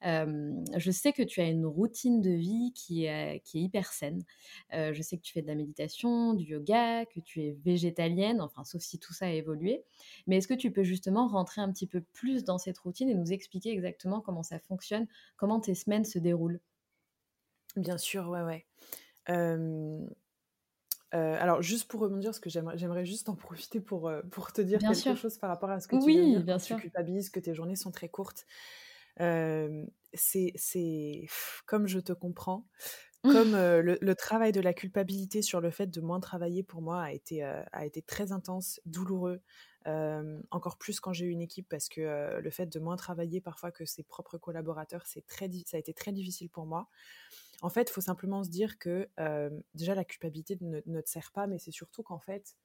[0.02, 4.24] Je sais que tu as une routine de vie qui est, qui est hyper saine.
[4.72, 8.64] je sais que tu fais de la méditation, du yoga, que tu es végétalienne, enfin,
[8.64, 9.84] sauf si tout ça a évolué.
[10.28, 13.16] Mais est-ce que tu peux justement rentrer un petit peu plus dans cette routine et
[13.16, 16.60] nous expliquer exactement comment ça fonctionne Comment tes semaines se déroulent?
[17.76, 18.66] Bien sûr, ouais, ouais.
[21.12, 25.16] alors, juste pour rebondir, parce que j'aimerais juste en profiter pour, pour te dire quelque
[25.16, 26.76] chose par rapport à ce que tu oui, viens de dire, bien sûr.
[26.76, 28.46] tu culpabilises, que tes journées sont très courtes.
[30.14, 31.26] C'est
[31.66, 32.68] comme je te comprends,
[33.24, 37.02] comme le, le, travail de la culpabilité sur le fait de moins travailler pour moi
[37.02, 39.42] a été, a été très intense, douloureux,
[40.52, 43.72] encore plus quand j'ai eu une équipe parce que le fait de moins travailler parfois
[43.72, 46.90] que ses propres collaborateurs, c'est très, ça a été très difficile pour moi.
[47.62, 49.10] En fait, il faut simplement se dire que
[49.74, 52.56] déjà la culpabilité ne, ne te sert pas, mais c'est surtout qu'en fait,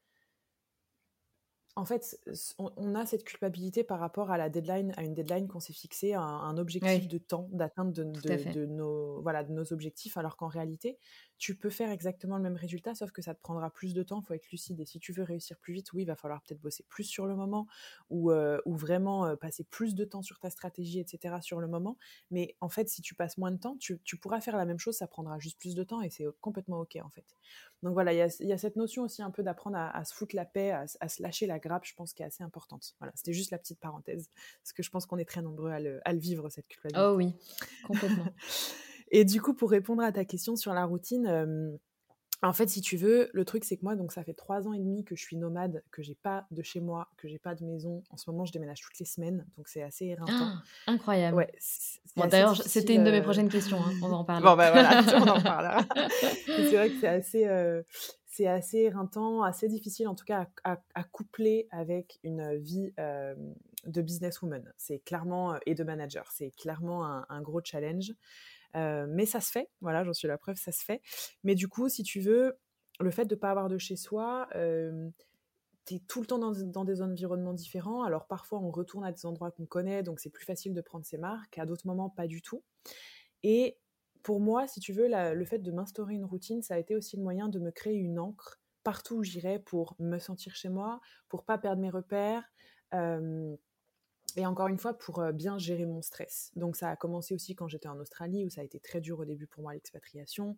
[1.74, 2.18] en fait,
[2.58, 6.12] on, a cette culpabilité par rapport à la deadline, à une deadline qu'on s'est fixée,
[6.12, 8.04] un, un objectif de temps d'atteinte de,
[8.52, 10.98] de, nos, voilà, de nos objectifs, alors qu'en réalité,
[11.42, 14.20] tu peux faire exactement le même résultat, sauf que ça te prendra plus de temps,
[14.20, 14.78] il faut être lucide.
[14.78, 17.26] Et si tu veux réussir plus vite, oui, il va falloir peut-être bosser plus sur
[17.26, 17.66] le moment
[18.10, 21.38] ou, euh, ou vraiment euh, passer plus de temps sur ta stratégie, etc.
[21.40, 21.98] sur le moment.
[22.30, 24.96] Mais en fait, si tu passes moins de temps, tu, pourras faire la même chose,
[24.96, 27.26] ça prendra juste plus de temps et c'est complètement OK en fait.
[27.82, 30.44] Donc voilà, il y a, cette notion aussi un peu d'apprendre à, se foutre la
[30.44, 32.94] paix, à, se lâcher la grappe, je pense, qui est assez importante.
[33.00, 34.30] Voilà, c'était juste la petite parenthèse,
[34.62, 37.04] parce que je pense qu'on est très nombreux à le, à le vivre, cette culpabilité.
[37.04, 37.34] Oh oui,
[37.88, 38.26] complètement.
[39.12, 41.78] Et du coup, pour répondre à ta question sur la routine,
[42.44, 44.72] en fait, si tu veux, le truc c'est que moi, donc ça fait trois ans
[44.72, 47.54] et demi que je suis nomade, que j'ai pas de chez moi, que j'ai pas
[47.54, 48.02] de maison.
[48.10, 50.32] En ce moment, je déménage toutes les semaines, donc c'est assez éreintant.
[50.32, 51.36] Ah, incroyable.
[51.36, 51.52] Ouais.
[52.16, 53.78] D'ailleurs, c'était une de mes prochaines questions.
[53.78, 54.42] Hein, on en parle.
[54.42, 55.86] bon ben voilà, on en parlera.
[56.46, 57.82] c'est vrai que c'est assez,
[58.26, 62.92] c'est assez éreintant, assez difficile en tout cas à, coupler avec une vie
[63.86, 64.72] de businesswoman.
[64.76, 66.28] C'est clairement et de manager.
[66.32, 68.12] C'est clairement un, un gros challenge
[68.74, 71.00] mais ça se fait, voilà, j'en suis la preuve, ça se fait.
[71.44, 72.58] Mais du coup, si tu veux,
[73.00, 74.48] le fait de ne pas avoir de chez soi,
[75.84, 78.02] tu es tout le temps dans, des environnements différents.
[78.02, 81.04] Alors parfois, on retourne à des endroits qu'on connaît, donc c'est plus facile de prendre
[81.04, 81.58] ses marques.
[81.58, 82.62] À d'autres moments, pas du tout.
[83.42, 83.78] Et
[84.22, 87.16] pour moi, si tu veux, le fait de m'instaurer une routine, ça a été aussi
[87.16, 91.00] le moyen de me créer une encre partout où j'irai pour me sentir chez moi,
[91.28, 92.44] pour pas perdre mes repères
[94.36, 96.50] et encore une fois, pour bien gérer mon stress.
[96.56, 99.20] Donc ça a commencé aussi quand j'étais en Australie, où ça a été très dur
[99.20, 100.56] au début pour moi l'expatriation.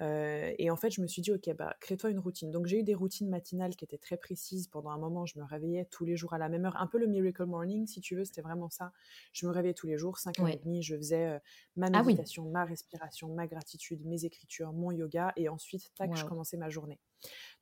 [0.00, 2.50] et en fait, je me suis dit, ok, bah, crée-toi une routine.
[2.50, 4.68] Donc j'ai eu des routines matinales qui étaient très précises.
[4.68, 6.76] Pendant un moment, je me réveillais tous les jours à la même heure.
[6.76, 8.92] Un peu le Miracle Morning, si tu veux, c'était vraiment ça.
[9.32, 11.40] Je me réveillais tous les jours, 5h30, je faisais
[11.76, 15.32] ma ah méditation, ma respiration, ma gratitude, mes écritures, mon yoga.
[15.36, 16.98] Et ensuite, tac, je commençais ma journée.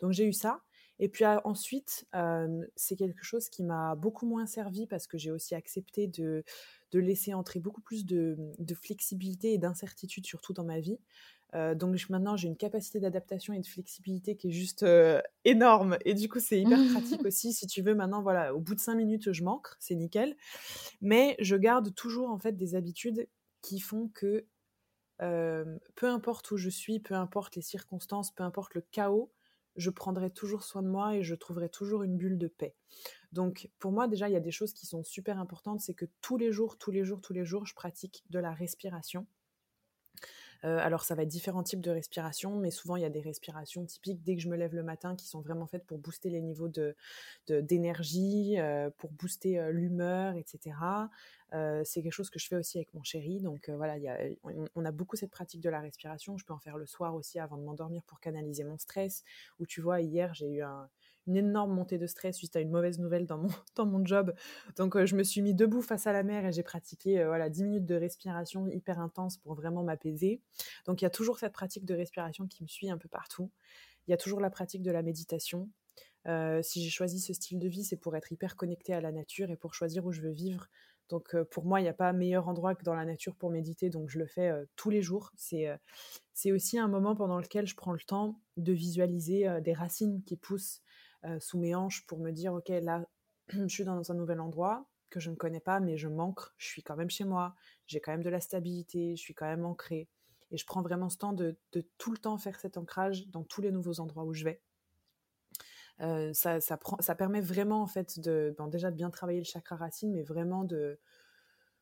[0.00, 0.60] Donc j'ai eu ça.
[1.00, 2.06] Et puis ensuite,
[2.76, 6.44] c'est quelque chose qui m'a beaucoup moins servi parce que j'ai aussi accepté de,
[6.92, 8.36] de laisser entrer beaucoup plus de,
[8.74, 10.98] flexibilité et d'incertitude, surtout dans ma vie.
[11.54, 15.98] Euh, donc maintenant, j'ai une capacité d'adaptation et de flexibilité qui est juste euh, énorme.
[16.04, 17.52] Et du coup, c'est hyper pratique aussi.
[17.52, 20.36] Si tu veux, maintenant, voilà, au bout de cinq minutes, je manque, c'est nickel.
[21.00, 23.26] Mais je garde toujours en fait des habitudes
[23.62, 24.46] qui font que
[25.22, 29.30] euh, peu importe où je suis, peu importe les circonstances, peu importe le chaos,
[29.80, 32.74] je prendrai toujours soin de moi et je trouverai toujours une bulle de paix.
[33.32, 36.06] Donc pour moi déjà, il y a des choses qui sont super importantes, c'est que
[36.20, 39.26] tous les jours, tous les jours, tous les jours, je pratique de la respiration.
[40.64, 43.20] Euh, alors ça va être différents types de respiration, mais souvent il y a des
[43.20, 46.28] respirations typiques dès que je me lève le matin qui sont vraiment faites pour booster
[46.28, 46.94] les niveaux de,
[47.48, 50.76] d'énergie, euh, pour booster euh, l'humeur, etc.
[51.84, 53.40] c'est quelque chose que je fais aussi avec mon chéri.
[53.40, 53.96] Donc voilà,
[54.76, 56.38] on, a beaucoup cette pratique de la respiration.
[56.38, 59.24] Je peux en faire le soir aussi avant de m'endormir pour canaliser mon stress.
[59.58, 60.88] Ou tu vois, hier j'ai eu un,
[61.26, 64.34] une énorme montée de stress suite à une mauvaise nouvelle dans mon, dans mon job.
[64.76, 67.28] Donc, euh, je me suis mis debout face à la mer et j'ai pratiqué euh,
[67.28, 70.40] voilà, 10 minutes de respiration hyper intense pour vraiment m'apaiser.
[70.86, 73.50] Donc, il y a toujours cette pratique de respiration qui me suit un peu partout.
[74.06, 75.68] Il y a toujours la pratique de la méditation.
[76.26, 79.12] Euh, si j'ai choisi ce style de vie, c'est pour être hyper connecté à la
[79.12, 80.66] nature et pour choisir où je veux vivre.
[81.08, 83.90] Donc pour moi, il n'y a pas meilleur endroit que dans la nature pour méditer,
[83.90, 85.32] donc je le fais tous les jours.
[85.34, 85.68] C'est
[86.34, 90.36] c'est aussi un moment pendant lequel je prends le temps de visualiser des racines qui
[90.36, 90.89] poussent, euh,
[91.38, 93.04] sous mes hanches pour me dire, ok, là,
[93.48, 96.68] je suis dans un nouvel endroit que je ne connais pas, mais je manque, je
[96.68, 97.54] suis quand même chez moi,
[97.86, 100.08] j'ai quand même de la stabilité, je suis quand même ancrée.
[100.52, 101.58] Et je prends vraiment ce temps de,
[101.98, 104.62] tout le temps faire cet ancrage dans tous les nouveaux endroits où je vais.
[106.00, 106.78] Euh, ça, ça,
[107.14, 110.98] permet vraiment en fait de déjà de bien travailler le chakra racine, mais vraiment de,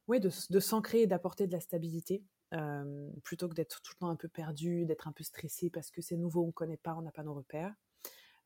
[0.08, 2.24] de s'ancrer et d'apporter de la stabilité.
[2.54, 5.90] Euh, plutôt que d'être tout le temps un peu perdu, d'être un peu stressé parce
[5.90, 7.74] que c'est nouveau, on ne connaît pas, on n'a pas nos repères.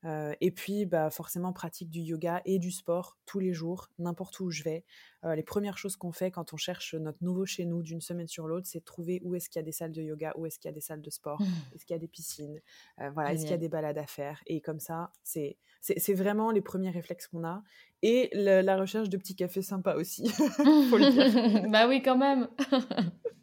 [0.05, 4.39] Euh, et puis, bah, forcément, pratique du yoga et du sport tous les jours, n'importe
[4.39, 4.83] où je vais.
[5.23, 8.27] Euh, les premières choses qu'on fait quand on cherche notre nouveau chez nous d'une semaine
[8.27, 10.59] sur l'autre, c'est trouver où est-ce qu'il y a des salles de yoga, où est-ce
[10.59, 11.45] qu'il y a des salles de sport, mmh.
[11.75, 12.59] est-ce qu'il y a des piscines,
[12.99, 14.41] euh, voilà, est-ce qu'il y a des balades à faire.
[14.45, 17.61] Et comme ça, c'est c'est vraiment les premiers réflexes qu'on a.
[18.03, 21.69] Et la recherche de petits cafés sympas aussi, faut le dire.
[21.71, 22.47] bah oui, quand même.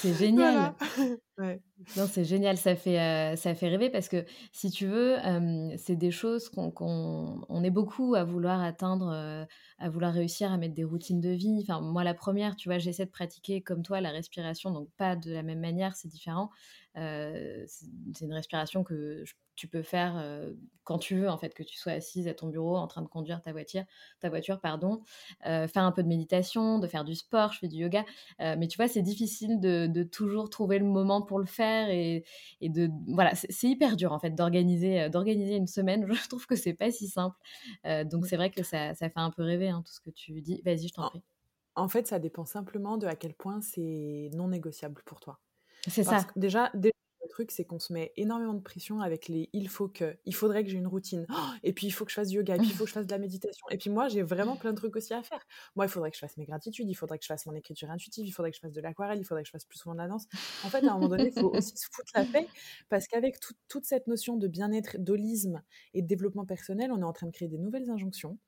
[0.00, 0.74] c'est génial.
[1.96, 5.16] Non, c'est génial, ça fait, euh, ça fait rêver parce que si tu veux,
[5.76, 6.72] c'est des choses qu'on
[7.48, 9.44] on est beaucoup à vouloir atteindre, euh,
[9.78, 11.60] à vouloir réussir à mettre des routines de vie.
[11.62, 15.14] Enfin, moi, la première, tu vois, j'essaie de pratiquer comme toi la respiration, donc pas
[15.14, 16.50] de la même manière, c'est différent.
[16.96, 19.22] C'est une respiration que
[19.54, 20.20] tu peux faire
[20.82, 23.06] quand tu veux, en fait, que tu sois assise à ton bureau en train de
[23.06, 23.84] conduire ta voiture,
[24.18, 25.04] ta voiture pardon,
[25.44, 28.04] faire un peu de méditation, de faire du sport, je fais du yoga.
[28.40, 29.27] mais tu vois, c'est difficile
[29.60, 32.24] de, toujours trouver le moment pour le faire et,
[32.60, 36.06] de voilà, c'est hyper dur en fait d'organiser d'organiser une semaine.
[36.22, 37.36] Je trouve que c'est pas si simple.
[38.06, 40.40] donc c'est vrai que ça, ça, fait un peu rêver hein, tout ce que tu
[40.40, 40.62] dis.
[40.64, 41.22] Vas-y, je t'en prie.
[41.74, 45.38] En fait, ça dépend simplement de à quel point c'est non négociable pour toi.
[45.86, 46.26] C'est ça.
[46.34, 46.72] déjà,
[47.28, 50.64] truc, c'est qu'on se met énormément de pression avec les il faut que, il faudrait
[50.64, 52.58] que j'ai une routine, oh, et puis il faut que je fasse du yoga, et
[52.58, 53.66] puis il faut que je fasse de la méditation.
[53.70, 55.46] Et puis moi, j'ai vraiment plein de trucs aussi à faire.
[55.76, 57.90] Moi, il faudrait que je fasse mes gratitudes, il faudrait que je fasse mon écriture
[57.90, 59.94] intuitive, il faudrait que je fasse de l'aquarelle, il faudrait que je fasse plus souvent
[59.94, 60.26] de la danse.
[60.64, 62.48] En fait, à un moment donné, il faut aussi se foutre la paix,
[62.88, 63.36] parce qu'avec
[63.68, 65.62] toute cette notion de bien-être, d'holisme
[65.94, 68.38] et de développement personnel, on est en train de créer des nouvelles injonctions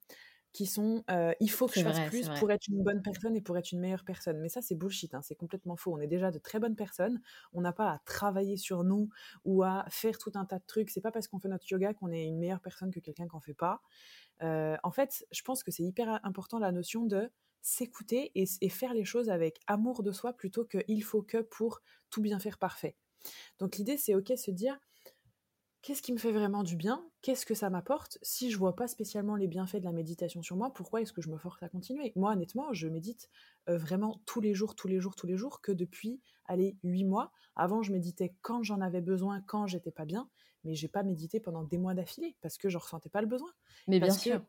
[0.52, 1.04] qui sont
[1.40, 3.80] il faut que je fasse plus pour être une bonne personne et pour être une
[3.80, 4.40] meilleure personne.
[4.40, 5.94] Mais ça, c'est bullshit, hein, c'est complètement faux.
[5.94, 7.20] On est déjà de très bonnes personnes.
[7.52, 9.08] On n'a pas à travailler sur nous
[9.44, 10.90] ou à faire tout un tas de trucs.
[10.90, 13.34] C'est pas parce qu'on fait notre yoga qu'on est une meilleure personne que quelqu'un qui
[13.34, 13.80] n'en fait pas.
[14.40, 17.30] en fait, je pense que c'est hyper important la notion de
[17.62, 21.42] s'écouter et, et, faire les choses avec amour de soi plutôt que il faut que
[21.42, 22.96] pour tout bien faire parfait.
[23.58, 24.78] Donc l'idée, c'est ok se dire
[25.82, 28.88] qu'est-ce qui me fait vraiment du bien Qu'est-ce que ça m'apporte Si je vois pas
[28.88, 31.68] spécialement les bienfaits de la méditation sur moi, pourquoi est-ce que je me force à
[31.68, 32.12] continuer?
[32.16, 33.28] Moi, honnêtement, je médite
[33.68, 37.04] euh, vraiment tous les jours, tous les jours, tous les jours, que depuis, allez, huit
[37.04, 37.32] mois.
[37.56, 40.28] Avant, je méditais quand j'en avais besoin, quand j'étais pas bien,
[40.64, 43.50] mais j'ai pas médité pendant des mois d'affilée parce que je ressentais pas le besoin.
[43.88, 44.42] Mais bien sûr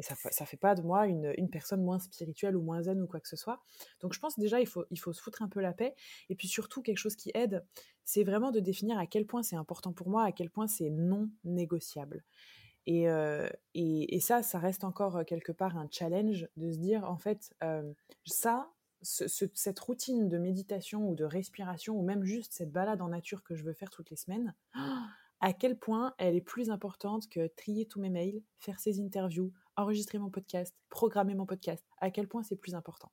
[0.00, 3.06] et ça ne fait pas de moi une, personne moins spirituelle ou moins zen ou
[3.06, 3.60] quoi que ce soit.
[4.00, 5.94] Donc je pense déjà il faut, il faut se foutre un peu la paix.
[6.30, 7.64] Et puis surtout quelque chose qui aide,
[8.04, 10.88] c'est vraiment de définir à quel point c'est important pour moi, à quel point c'est
[10.88, 12.24] non négociable.
[12.86, 17.04] Et, euh, et, ça, ça reste encore euh, quelque part un challenge de se dire,
[17.04, 17.92] en fait, euh,
[18.24, 23.42] ça, cette routine de méditation ou de respiration, ou même juste cette balade en nature
[23.42, 24.54] que je veux faire toutes les semaines,
[25.40, 29.52] à quel point elle est plus importante que trier tous mes mails, faire ces interviews,
[29.80, 33.10] enregistrer mon podcast, programmer mon podcast, à quel point c'est plus important.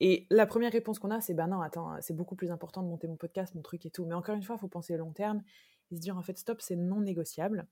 [0.00, 2.88] Et la première réponse qu'on a, c'est ben non, attends, c'est beaucoup plus important de
[2.88, 4.06] monter mon podcast, mon truc et tout.
[4.06, 5.42] Mais encore une fois, il faut penser long terme
[5.90, 7.68] et se dire en fait, stop, c'est non négociable.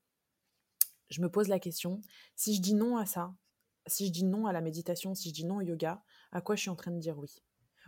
[1.08, 2.02] Je me pose la question,
[2.36, 3.34] si je dis non à ça,
[3.86, 6.54] si je dis non à la méditation, si je dis non au yoga, à quoi
[6.54, 7.42] je suis en train de dire oui?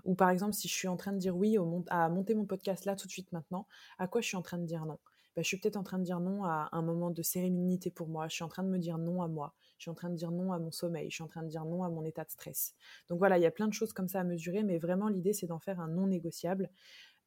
[0.04, 1.58] Ou par exemple, si je suis en train de dire oui
[1.88, 3.66] à monter mon podcast là tout de suite maintenant,
[3.98, 4.98] à quoi je suis en train de dire non?
[5.36, 8.08] Bah, Je suis peut-être en train de dire non à un moment de sérénité pour
[8.08, 10.10] moi, je suis en train de me dire non à moi, je suis en train
[10.10, 12.04] de dire non à mon sommeil, je suis en train de dire non à mon
[12.04, 12.74] état de stress.
[13.08, 15.32] Donc voilà, il y a plein de choses comme ça à mesurer, mais vraiment l'idée
[15.32, 16.70] c'est d'en faire un non négociable.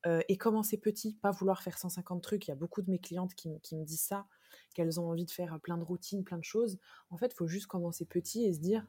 [0.06, 2.48] Euh, et commencer petit, pas vouloir faire 150 trucs.
[2.48, 4.26] Il y a beaucoup de mes clientes qui, me disent ça,
[4.74, 6.78] qu'elles ont envie de faire plein de routines, plein de choses.
[7.10, 8.86] En fait, il faut juste commencer petit et se dire,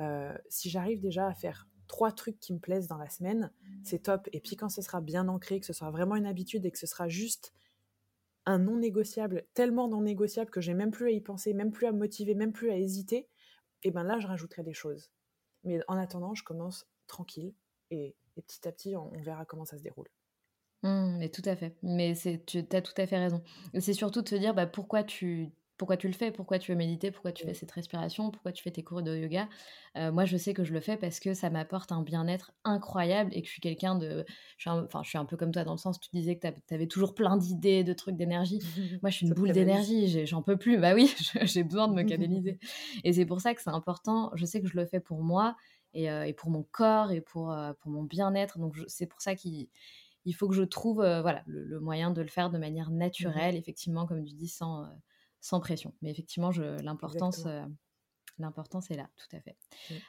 [0.00, 3.52] euh, si j'arrive déjà à faire trois trucs qui me plaisent dans la semaine,
[3.84, 4.28] c'est top.
[4.32, 6.78] Et puis quand ce sera bien ancré, que ce sera vraiment une habitude et que
[6.78, 7.54] ce sera juste
[8.56, 11.92] non négociable, tellement non négociable que j'ai même plus à y penser, même plus à
[11.92, 13.28] motiver, même plus à hésiter,
[13.82, 15.10] et ben là je rajouterai des choses.
[15.64, 17.52] Mais en attendant, je commence tranquille
[17.90, 20.08] et, petit à petit on, verra comment ça se déroule.
[20.82, 21.76] Mmh, mais tout à fait.
[21.82, 22.14] Mais
[22.46, 23.42] tu as tout à fait raison.
[23.78, 26.76] C'est surtout de se dire bah, pourquoi tu pourquoi tu le fais, pourquoi tu veux
[26.76, 29.48] méditer, pourquoi tu fais cette respiration, pourquoi tu fais tes cours de yoga.
[29.96, 33.30] Euh, moi, je sais que je le fais parce que ça m'apporte un bien-être incroyable
[33.32, 34.26] et que je suis quelqu'un de...
[34.66, 36.88] enfin, je suis un peu comme toi dans le sens, tu disais que tu avais
[36.88, 38.58] toujours plein d'idées, de trucs, d'énergie.
[39.02, 40.78] Moi, je suis une boule d'énergie, j'en peux plus.
[40.78, 42.58] Bah oui, j'ai besoin de me canaliser.
[43.04, 44.32] et c'est pour ça que c'est important.
[44.34, 45.56] Je sais que je le fais pour moi
[45.94, 48.58] et, euh, pour mon corps et pour, euh, pour mon bien-être.
[48.58, 49.68] Donc, c'est pour ça qu'il
[50.24, 53.56] il faut que je trouve voilà, le, moyen de le faire de manière mmh naturelle,
[53.56, 54.84] effectivement, comme tu dis, sans
[55.40, 55.94] sans pression.
[56.02, 56.50] Mais effectivement,
[56.82, 57.64] l'importance, euh,
[58.38, 59.56] l'importance est là, tout à fait.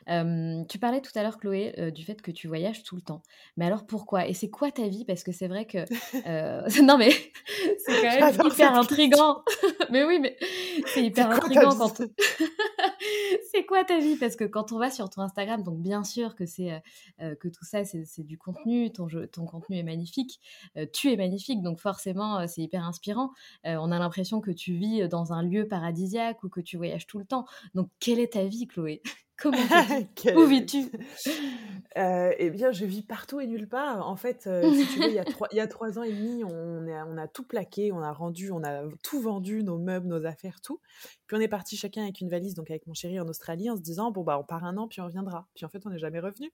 [0.07, 0.65] Mmh.
[0.67, 3.21] tu parlais tout à l'heure, Chloé, euh, du fait que tu voyages tout le temps.
[3.57, 4.27] Mais alors pourquoi?
[4.27, 5.05] Et c'est quoi ta vie?
[5.05, 5.79] Parce que c'est vrai que...
[6.25, 7.11] Euh, non, mais
[7.85, 9.43] c'est quand même hyper intrigant.
[9.89, 10.37] mais oui, mais
[10.87, 12.01] c'est hyper intrigant quand...
[13.69, 14.15] quoi ta vie?
[14.15, 16.79] Parce que quand on va sur ton Instagram, donc bien sûr que c'est euh,
[17.21, 20.41] euh, que tout ça, c'est du contenu, ton, ton contenu est magnifique,
[20.75, 23.29] euh, tu es magnifique, donc forcément, c'est hyper inspirant.
[23.63, 27.19] on a l'impression que tu vis dans un lieu paradisiaque ou que tu voyages tout
[27.19, 27.45] le temps.
[27.75, 29.03] Donc, quelle est ta vie, Chloé?
[29.41, 29.57] Comment
[30.35, 30.91] Où vis-tu?
[31.97, 34.07] Euh, Eh bien, je vis partout et nulle part.
[34.07, 36.03] En fait, euh, si tu veux, il y, a trois, il y a trois ans
[36.03, 39.63] et demi, on, est, on a tout plaqué, on a rendu, on a tout vendu,
[39.63, 40.79] nos meubles, nos affaires, tout.
[41.25, 43.75] Puis on est parti chacun avec une valise, donc avec mon chéri en Australie, en
[43.75, 45.47] se disant bon bah on part un an, puis on reviendra.
[45.55, 46.53] Puis en fait, on n'est jamais revenu.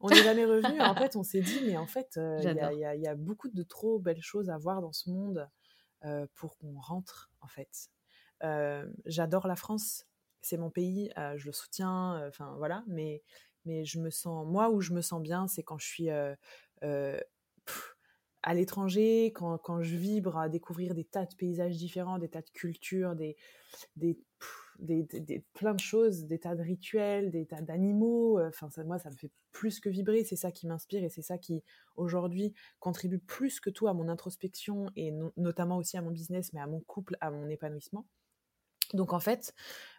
[0.00, 0.80] On n'est jamais revenu.
[0.80, 3.48] en fait, on s'est dit mais en fait, euh, il y, a, y, a beaucoup
[3.48, 5.48] de trop belles choses à voir dans ce monde
[6.34, 7.30] pour qu'on rentre.
[7.40, 7.88] En fait,
[9.06, 10.04] j'adore la France
[10.46, 13.22] c'est mon pays, je le soutiens, enfin voilà, mais,
[13.64, 16.08] mais je me sens, moi où je me sens bien, c'est quand je suis
[18.46, 22.42] à l'étranger, quand, quand, je vibre à découvrir des tas de paysages différents, des tas
[22.42, 23.36] de cultures, des,
[23.96, 24.16] des,
[24.78, 28.40] des, des, plein de choses, des tas de rituels, des tas d'animaux.
[28.40, 30.22] Enfin, moi, ça me fait plus que vibrer.
[30.22, 31.64] C'est ça qui m'inspire et c'est ça qui,
[31.96, 36.60] aujourd'hui, contribue plus que tout à mon introspection et notamment aussi à mon business, mais
[36.60, 38.06] à mon couple, à mon épanouissement.
[38.94, 39.54] Donc en fait,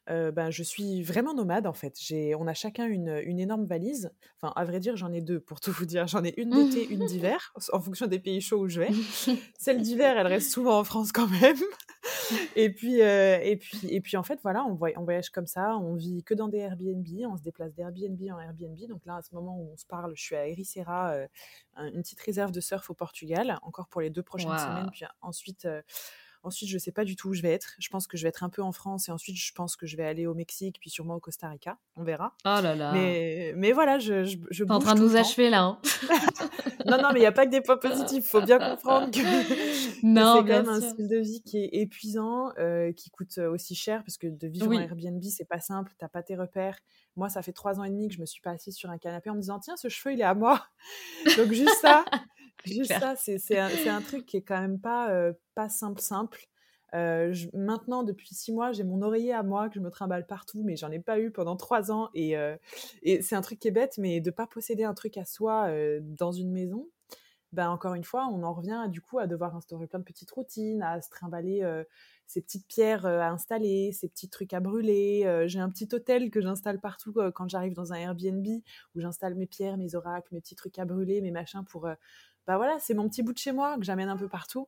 [0.07, 1.97] ben, je suis vraiment nomade en fait.
[1.99, 4.11] J'ai, on a chacun une, une, énorme valise.
[4.37, 6.07] Enfin, à vrai dire, j'en ai deux pour tout vous dire.
[6.07, 8.91] J'en ai une d'été, une d'hiver, en fonction des pays chauds où je vais.
[9.57, 11.57] Celle d'hiver, elle reste souvent en France quand même.
[12.55, 15.75] et puis, et puis, et puis en fait, voilà, on, voyage, on voyage comme ça.
[15.77, 17.05] On vit que dans des Airbnb.
[17.29, 18.79] On se déplace d'Airbnb en Airbnb.
[18.87, 21.15] Donc là, à ce moment où on se parle, je suis à Ericeira,
[21.75, 24.89] une petite réserve de surf au Portugal, encore pour les deux prochaines semaines.
[24.91, 25.67] Puis ensuite
[26.47, 27.75] Ensuite, je ne sais pas du tout où je vais être.
[27.77, 29.85] Je pense que je vais être un peu en France et ensuite, je pense que
[29.85, 31.77] je vais aller au Mexique, puis sûrement au Costa Rica.
[31.97, 32.33] On verra.
[32.45, 32.93] Oh là là.
[32.93, 35.63] Mais, mais voilà, je, je, je en train de nous achever là.
[35.63, 35.79] Hein.
[36.85, 38.23] non, non, mais il n'y a pas que des points positifs.
[38.25, 39.19] Il faut bien comprendre que,
[40.05, 43.51] non, c'est quand même un style de vie qui est épuisant, euh, qui coûte euh,
[43.51, 45.91] aussi cher parce que de vivre en Airbnb, c'est pas simple.
[45.99, 46.79] Tu n'as pas tes repères.
[47.17, 48.97] Moi, ça fait trois ans et demi que je me suis pas assise sur un
[48.97, 50.65] canapé en me disant tiens, ce cheveu, il est à moi.
[51.37, 52.05] Donc juste ça,
[52.73, 56.47] Juste ça, c'est un, un, truc qui est quand même pas, euh, pas simple, simple.
[56.93, 60.63] Euh, maintenant, depuis six mois, j'ai mon oreiller à moi que je me trimballe partout,
[60.63, 62.09] mais j'en ai pas eu pendant trois ans.
[62.13, 62.55] Et, euh,
[63.03, 65.69] et c'est un truc qui est bête, mais de pas posséder un truc à soi
[66.01, 66.87] dans une maison,
[67.53, 70.31] ben encore une fois, on en revient du coup à devoir instaurer plein de petites
[70.31, 71.63] routines, à se trimballer
[72.25, 75.45] ces petites pierres à installer, ces petits trucs à brûler.
[75.47, 78.45] j'ai un petit hôtel que j'installe partout quand j'arrive dans un Airbnb
[78.95, 81.87] où j'installe mes pierres, mes oracles, mes petits trucs à brûler, mes machins pour
[82.47, 84.67] bah voilà, c'est mon petit bout de chez moi que j'amène un peu partout.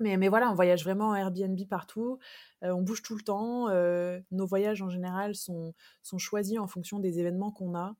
[0.00, 2.18] Mais, mais, voilà, on voyage vraiment en Airbnb partout,
[2.62, 3.68] on bouge tout le temps.
[4.30, 7.94] Nos voyages en général sont, sont choisis en fonction des événements qu'on a,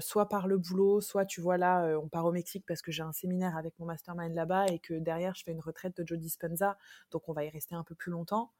[0.00, 3.02] soit par le boulot, soit tu vois là, on part au Mexique parce que j'ai
[3.02, 6.18] un séminaire avec mon mastermind là-bas et que derrière je fais une retraite de Joe
[6.18, 6.78] Dispenza,
[7.10, 8.50] donc on va y rester un peu plus longtemps.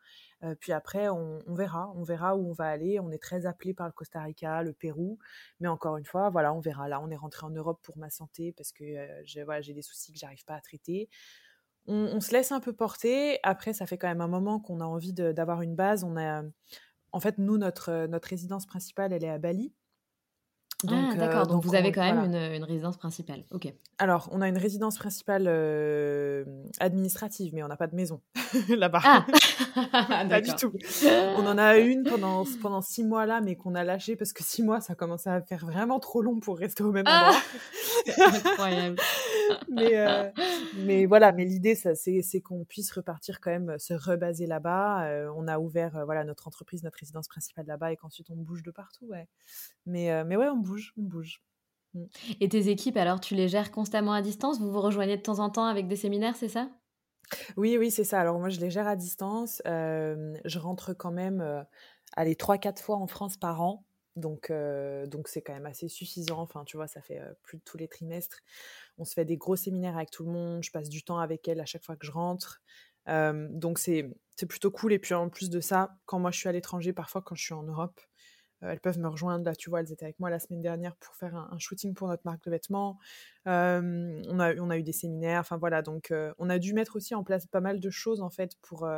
[0.60, 3.00] puis après, on, verra, on verra où on va aller.
[3.00, 5.18] On est très appelé par le Costa Rica, le Pérou,
[5.60, 6.88] mais encore une fois, voilà, on verra.
[6.88, 8.84] Là, on est rentré en Europe pour ma santé parce que
[9.24, 11.08] j'ai voilà, des soucis que j'arrive pas à traiter
[11.86, 13.38] on, se laisse un peu porter.
[13.42, 16.04] Après, ça fait quand même un moment qu'on a envie d'avoir une base.
[16.04, 16.42] On a,
[17.12, 19.72] en fait, nous, notre, notre résidence principale, elle est à Bali.
[20.88, 21.46] ah, d'accord.
[21.46, 23.44] Donc, vous avez quand même une, résidence principale.
[23.50, 23.72] Ok.
[23.98, 25.46] Alors, on a une résidence principale
[26.80, 28.20] administrative, mais on n'a pas de maison
[28.68, 29.00] là-bas.
[29.04, 29.26] Ah
[30.28, 30.72] Pas du tout.
[31.36, 34.42] On en a une pendant, pendant six mois là, mais qu'on a lâché parce que
[34.42, 37.40] six mois, ça commençait à faire vraiment trop long pour rester au même endroit.
[38.18, 38.96] Ah Incroyable.
[39.68, 40.32] mais,
[40.78, 45.30] mais voilà, mais l'idée, c'est qu'on puisse repartir quand même, se rebaser là-bas.
[45.36, 48.70] on a ouvert voilà, notre entreprise, notre résidence principale là-bas et qu'ensuite on bouge de
[48.70, 49.06] partout.
[49.06, 49.28] Ouais.
[49.86, 51.42] Mais, mais ouais, on bouge, on bouge.
[51.94, 52.04] Mmh.
[52.40, 54.58] Et tes équipes, alors, tu les gères constamment à distance?
[54.58, 56.68] Vous vous rejoignez de temps en temps avec des séminaires, c'est ça?
[57.56, 58.20] Oui, oui, c'est ça.
[58.20, 59.62] Alors, moi, je les gère à distance.
[59.64, 61.62] je rentre quand même, euh,
[62.16, 63.84] allez, 3-4 fois en France par an.
[64.16, 64.52] Donc,
[65.06, 66.40] donc c'est quand même assez suffisant.
[66.40, 68.38] Enfin, tu vois, ça fait plus de tous les trimestres.
[68.98, 70.62] On se fait des gros séminaires avec tout le monde.
[70.62, 72.62] Je passe du temps avec elles à chaque fois que je rentre.
[73.06, 74.14] donc, c'est
[74.48, 74.92] plutôt cool.
[74.92, 77.42] Et puis, en plus de ça, quand moi je suis à l'étranger, parfois quand je
[77.42, 78.00] suis en Europe,
[78.64, 79.44] euh, elles peuvent me rejoindre.
[79.44, 82.08] Là, tu vois, elles étaient avec moi la semaine dernière pour faire un, shooting pour
[82.08, 82.98] notre marque de vêtements.
[83.46, 85.40] Euh, on, a, on a eu des séminaires.
[85.40, 85.82] Enfin, voilà.
[85.82, 88.52] Donc, euh, on a dû mettre aussi en place pas mal de choses, en fait,
[88.62, 88.88] pour,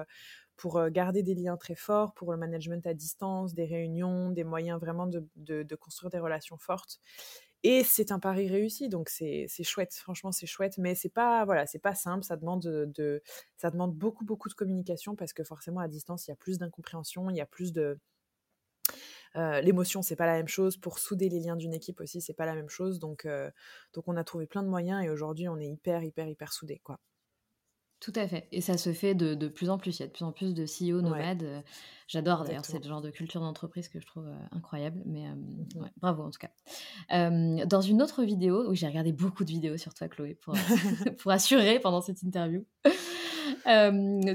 [0.57, 4.81] pour garder des liens très forts, pour le management à distance, des réunions, des moyens
[4.81, 7.01] vraiment de, de, construire des relations fortes.
[7.63, 9.95] Et c'est un pari réussi, donc c'est chouette.
[9.95, 12.25] Franchement, c'est chouette, mais c'est pas voilà, c'est pas simple.
[12.25, 13.23] Ça demande de,
[13.57, 16.59] ça demande beaucoup beaucoup de communication parce que forcément à distance, il y a plus
[16.59, 17.99] d'incompréhension, il y a plus de
[19.37, 20.77] euh, l'émotion, c'est pas la même chose.
[20.77, 22.99] Pour souder les liens d'une équipe aussi, c'est pas la même chose.
[22.99, 23.51] Donc, euh,
[23.93, 26.81] donc on a trouvé plein de moyens et aujourd'hui, on est hyper, hyper, hyper soudés,
[26.85, 26.99] quoi.
[28.01, 28.47] Tout à fait.
[28.53, 29.99] Et ça se fait de, plus en plus.
[29.99, 31.43] Il y a de plus en plus de CEO nomades.
[31.43, 31.63] Euh,
[32.09, 35.03] j'adore d'ailleurs, c'est le genre de culture d'entreprise que je trouve incroyable.
[35.07, 35.67] Mais mmh
[35.99, 36.51] bravo en tout cas.
[37.11, 40.55] dans une autre vidéo, oui, j'ai regardé beaucoup de vidéos sur toi, Chloé, pour,
[41.19, 42.65] pour assurer pendant cette interview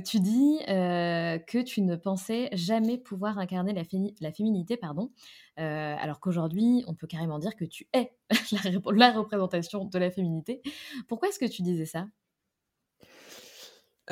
[0.04, 3.84] tu dis que tu ne pensais jamais pouvoir incarner la,
[4.20, 5.12] la féminité, pardon,
[5.58, 8.12] alors qu'aujourd'hui, on peut carrément dire que tu es
[8.92, 10.62] la, représentation de la féminité.
[11.08, 12.08] Pourquoi est-ce que tu disais ça?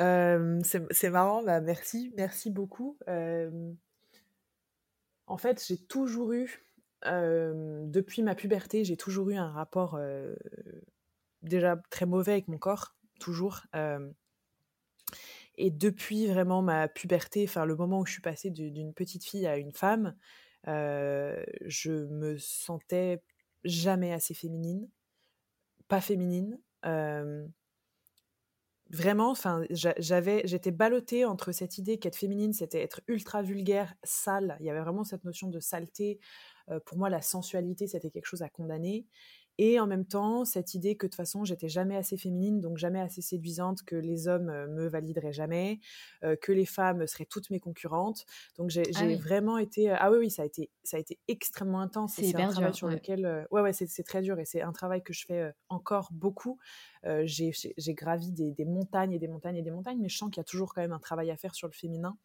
[0.00, 2.98] C'est marrant, bah, merci, merci beaucoup.
[5.26, 6.64] en fait, j'ai toujours eu,
[7.04, 9.98] depuis ma puberté, j'ai toujours eu un rapport
[11.42, 13.62] déjà très mauvais avec mon corps, toujours.
[15.56, 19.46] Et depuis vraiment ma puberté, enfin le moment où je suis passée d'une petite fille
[19.46, 20.16] à une femme,
[20.68, 23.22] euh, je me sentais
[23.64, 24.88] jamais assez féminine,
[25.88, 26.58] pas féminine.
[28.92, 34.56] Vraiment, enfin, j'avais, j'étais ballottée entre cette idée qu'être féminine, c'était être ultra vulgaire, sale.
[34.58, 36.18] Il y avait vraiment cette notion de saleté.
[36.70, 39.06] Euh, pour moi, la sensualité, c'était quelque chose à condamner.
[39.58, 42.78] Et en même temps, cette idée que de toute façon, j'étais jamais assez féminine, donc
[42.78, 45.80] jamais assez séduisante, que les hommes euh, me valideraient jamais,
[46.24, 48.24] euh, que les femmes seraient toutes mes concurrentes.
[48.56, 49.90] Donc j'ai ah vraiment été.
[49.90, 52.14] Euh, ah oui, oui, ça a été, ça a été extrêmement intense.
[52.14, 53.46] C'est un travail sur lequel.
[53.50, 56.58] Ouais, ouais, c'est très dur et c'est un travail que je fais encore beaucoup.
[57.24, 57.52] j'ai
[57.94, 60.40] gravi des, des, montagnes et des montagnes et des montagnes, mais je sens qu'il y
[60.40, 62.16] a toujours quand même un travail à faire sur le féminin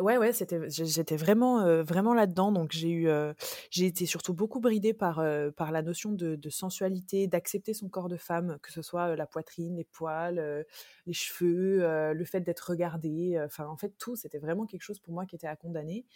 [0.00, 2.52] ouais, ouais, c'était, j'étais vraiment, euh, vraiment là-dedans.
[2.52, 3.32] Donc j'ai eu, euh,
[3.70, 8.08] j'ai été surtout beaucoup bridée par, euh, par la notion de, sensualité, d'accepter son corps
[8.08, 10.66] de femme, que ce soit la poitrine, les poils,
[11.06, 13.40] les cheveux, le fait d'être regardée.
[13.44, 16.06] Enfin, en fait, tout, c'était vraiment quelque chose pour moi qui était à condamner.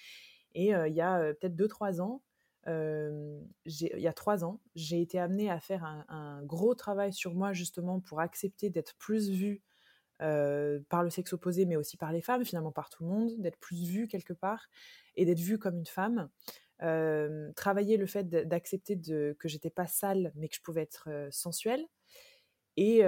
[0.54, 2.22] Et il y a peut-être deux, trois ans,
[2.66, 7.34] il y a trois ans, j'ai été amenée à faire un, un, gros travail sur
[7.34, 9.62] moi justement pour accepter d'être plus vue
[10.22, 13.32] euh, par le sexe opposé, mais aussi par les femmes, finalement par tout le monde,
[13.38, 14.68] d'être plus vue quelque part
[15.16, 16.30] et d'être vue comme une femme.
[16.82, 21.28] Euh, travailler le fait d'accepter que j'étais pas sale, mais que je pouvais être euh,
[21.30, 21.84] sensuelle.
[22.76, 23.02] Et,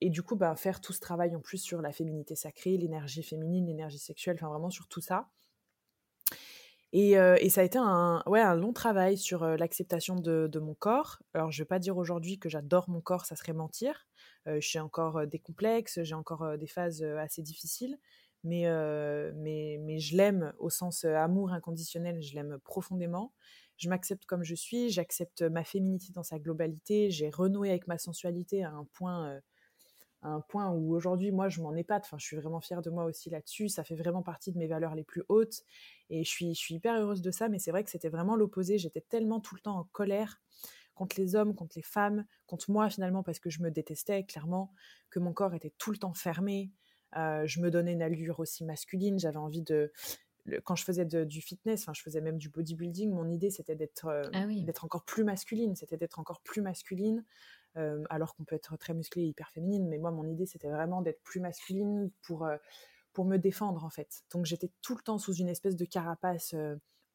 [0.00, 3.22] et, du coup, bah, faire tout ce travail en plus sur la féminité sacrée, l'énergie
[3.22, 5.28] féminine, l'énergie sexuelle, enfin vraiment sur tout ça.
[6.94, 11.18] Et, et, ça a été un, un long travail sur l'acceptation de, de, mon corps.
[11.34, 14.06] Alors, je ne vais pas dire aujourd'hui que j'adore mon corps, ça serait mentir.
[14.58, 17.98] J'ai encore des complexes, j'ai encore des phases assez difficiles,
[18.44, 18.64] mais,
[19.34, 23.32] mais, mais je l'aime au sens amour inconditionnel, je l'aime profondément.
[23.76, 27.98] Je m'accepte comme je suis, j'accepte ma féminité dans sa globalité, j'ai renoué avec ma
[27.98, 29.40] sensualité à un point
[30.26, 32.04] un point où aujourd'hui, moi, je m'en épate.
[32.04, 33.68] Enfin, je suis vraiment fière de moi aussi là-dessus.
[33.68, 35.62] Ça fait vraiment partie de mes valeurs les plus hautes.
[36.10, 37.48] Et je suis, je suis hyper heureuse de ça.
[37.48, 38.78] Mais c'est vrai que c'était vraiment l'opposé.
[38.78, 40.40] J'étais tellement tout le temps en colère
[40.96, 44.72] contre les hommes, contre les femmes, contre moi finalement, parce que je me détestais clairement,
[45.10, 46.72] que mon corps était tout le temps fermé.
[47.16, 49.20] Euh, je me donnais une allure aussi masculine.
[49.20, 49.92] J'avais envie de.
[50.64, 54.06] Quand je faisais du fitness, enfin, je faisais même du bodybuilding, mon idée c'était d'être
[54.06, 55.74] euh, ah d'être encore plus masculine.
[55.74, 57.24] C'était d'être encore plus masculine.
[57.76, 59.86] Euh, alors qu'on peut être très musclé et hyper féminine.
[59.88, 62.56] Mais moi, mon idée, c'était vraiment d'être plus masculine pour, euh,
[63.12, 64.24] pour me défendre, en fait.
[64.32, 66.54] Donc, j'étais tout le temps sous une espèce de carapace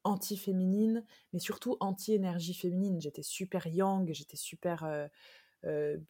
[0.04, 3.00] anti-féminine, mais surtout anti-énergie féminine.
[3.00, 4.86] J'étais super yang, j'étais super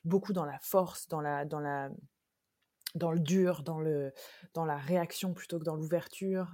[0.05, 1.91] beaucoup dans la force, dans la, dans la,
[2.95, 4.13] dans le dur, dans le,
[4.55, 6.53] dans la réaction plutôt que dans l'ouverture.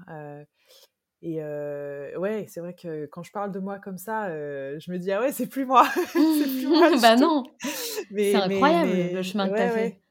[1.22, 5.12] Et ouais, c'est vrai que quand je parle de moi comme ça, je me dis
[5.12, 5.86] ah ouais, c'est plus moi.
[6.12, 7.44] c'est plus moi bah non.
[7.60, 10.02] c'est incroyable le chemin que tu as fait.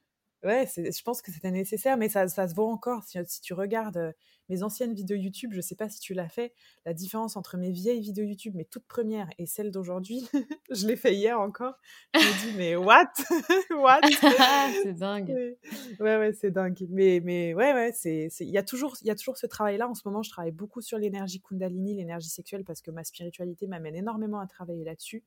[0.44, 3.04] Ouais, je pense que c'était nécessaire, mais ça, ça se voit encore.
[3.04, 4.14] Si, si, tu regardes
[4.50, 6.54] mes anciennes vidéos YouTube, je sais pas si tu l'as fait,
[6.86, 10.28] la différence entre mes vieilles vidéos YouTube, mes toutes premières, et celles d'aujourd'hui,
[10.72, 11.76] je l'ai fait hier encore.
[12.14, 13.12] Je me dis, mais what?
[13.72, 14.02] What?
[14.84, 15.58] C'est dingue.
[16.00, 16.86] Ouais, ouais, c'est dingue.
[16.90, 19.88] Mais, mais ouais, ouais, c'est, il y a toujours, il y a toujours ce travail-là.
[19.88, 23.68] En ce moment, je travaille beaucoup sur l'énergie Kundalini, l'énergie sexuelle, parce que ma spiritualité
[23.68, 25.24] m'amène énormément à travailler là-dessus.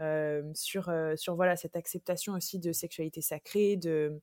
[0.00, 4.20] Euh, sur, euh, sur voilà, cette acceptation aussi de sexualité sacrée, de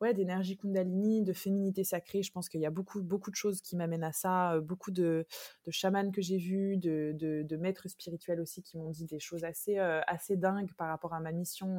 [0.00, 2.22] ouais, d'énergie kundalini, de féminité sacrée.
[2.22, 4.90] Je pense qu'il y a beaucoup, beaucoup de choses qui m'amènent à ça, euh, beaucoup
[4.90, 5.26] de,
[5.64, 9.44] de chamans que j'ai vus, de, de, maîtres spirituels aussi qui m'ont dit des choses
[9.44, 11.78] assez, assez dingues par rapport à ma mission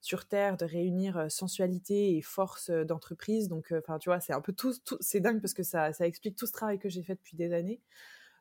[0.00, 3.48] sur Terre de réunir sensualité et force d'entreprise.
[3.48, 6.06] Donc, enfin, tu vois, c'est un peu tout, tout c'est dingue parce que ça, ça
[6.06, 7.80] explique tout ce travail que j'ai fait depuis des années.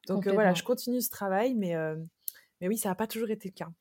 [0.07, 1.74] Donc voilà, je continue ce travail, mais,
[2.59, 3.72] mais oui, ça n'a pas toujours été le cas.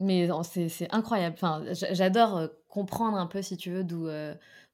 [0.00, 1.36] Mais c'est incroyable.
[1.36, 4.08] Enfin, j'adore comprendre un peu, si tu veux, d'où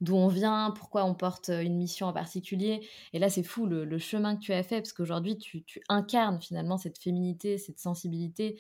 [0.01, 2.89] d'où on vient, pourquoi on porte une mission en particulier.
[3.13, 6.41] Et là, c'est fou le, chemin que tu as fait, parce qu'aujourd'hui, tu, tu, incarnes
[6.41, 8.59] finalement cette féminité, cette sensibilité,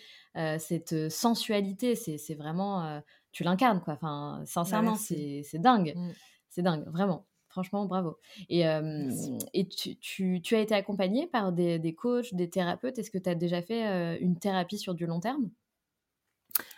[0.58, 1.94] cette sensualité.
[1.94, 3.02] C'est vraiment.
[3.32, 3.94] tu l'incarnes, quoi.
[3.94, 5.94] Enfin, bah, sincèrement, c'est dingue.
[5.96, 6.10] Mmh.
[6.50, 7.26] C'est dingue, vraiment.
[7.48, 8.18] Franchement, bravo.
[8.50, 8.64] Et,
[9.54, 12.98] et tu, tu, tu, as été accompagnée par des, des coachs, des thérapeutes?
[12.98, 15.50] Est-ce que tu as déjà fait une thérapie sur du long terme?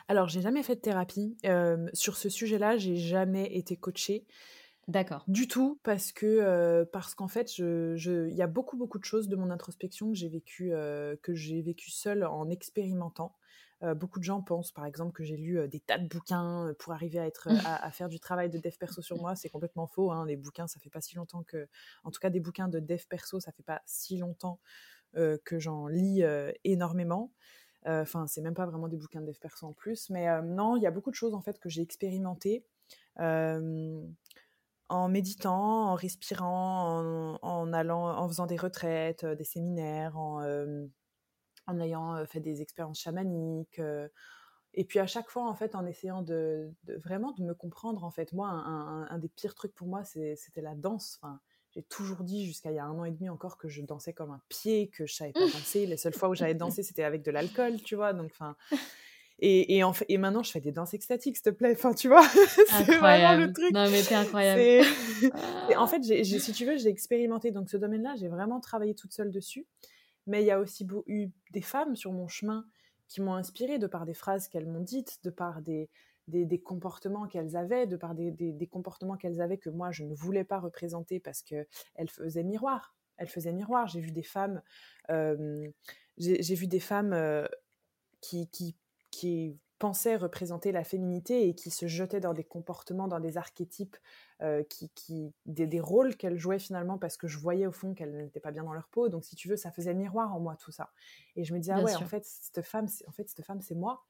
[0.08, 1.36] Alors, j'ai jamais fait de thérapie.
[1.92, 4.26] sur ce sujet-là, j'ai jamais été coachée.
[4.88, 5.24] D'accord.
[5.28, 9.36] Du tout, parce que parce qu'en fait, il y a beaucoup beaucoup de choses de
[9.36, 10.72] mon introspection que j'ai vécu
[11.22, 13.36] que j'ai vécu seule en expérimentant.
[13.94, 17.20] beaucoup de gens pensent, par exemple, que j'ai lu des tas de bouquins pour arriver
[17.20, 19.36] à être à, faire du travail de dev perso sur moi.
[19.36, 20.10] C'est complètement faux.
[20.10, 20.26] Hein.
[20.26, 21.68] Les bouquins, ça fait pas si longtemps que,
[22.02, 24.58] en tout cas, des bouquins de dev perso, ça fait pas si longtemps
[25.14, 26.24] que j'en lis
[26.64, 27.32] énormément.
[27.84, 30.82] Enfin, c'est même pas vraiment des bouquins de dev perso en plus, mais non, il
[30.82, 32.64] y a beaucoup de choses en fait que j'ai expérimentées
[34.92, 40.42] en méditant, en respirant, en, allant, en faisant des retraites, des séminaires, en,
[41.80, 43.80] ayant fait des expériences chamaniques.
[44.74, 48.10] et puis à chaque fois, en fait, en essayant de, vraiment de me comprendre, en
[48.10, 51.18] fait, moi, un, des pires trucs pour moi, c'était la danse.
[51.74, 54.12] J'ai toujours dit jusqu'à il y a un an et demi encore que je dansais
[54.12, 55.86] comme un pied, que je savais pas danser.
[55.86, 58.12] Les seules fois où j'avais dansé, c'était avec de l'alcool, tu vois.
[58.12, 58.56] Donc, enfin.
[59.44, 61.72] Et, et, en fait, et maintenant, je fais des danses extatiques, s'il te plaît.
[61.72, 62.22] Enfin, tu vois,
[62.68, 63.72] c'est vraiment le truc.
[63.72, 64.86] Non, mais c'est incroyable.
[65.76, 67.50] en fait, si tu veux, j'ai expérimenté.
[67.50, 69.66] Donc, ce domaine-là, j'ai vraiment travaillé toute seule dessus.
[70.28, 72.64] Mais il y a aussi eu des femmes sur mon chemin
[73.08, 75.90] qui m'ont inspirée de par des phrases qu'elles m'ont dites, de par des,
[76.28, 80.44] des, comportements qu'elles avaient, de par des, comportements qu'elles avaient que moi je ne voulais
[80.44, 81.66] pas représenter parce qu'elles
[82.08, 82.94] faisaient miroir.
[83.16, 83.86] Elles faisaient miroir.
[83.88, 84.62] J'ai vu des femmes,
[85.10, 85.68] euh,
[86.16, 87.46] j'ai vu des femmes euh,
[88.20, 88.76] qui, qui,
[89.10, 93.96] qui, pensaient représenter la féminité et qui se jetaient dans des comportements, dans des archétypes,
[94.40, 98.16] euh, qui, qui, des, rôles qu'elles jouaient finalement parce que je voyais au fond qu'elles
[98.16, 99.08] n'étaient pas bien dans leur peau.
[99.08, 100.92] Donc si tu veux, ça faisait miroir en moi tout ça.
[101.34, 103.74] Et je me disais, ah ouais, en fait, cette femme, en fait, cette femme, c'est
[103.74, 104.04] moi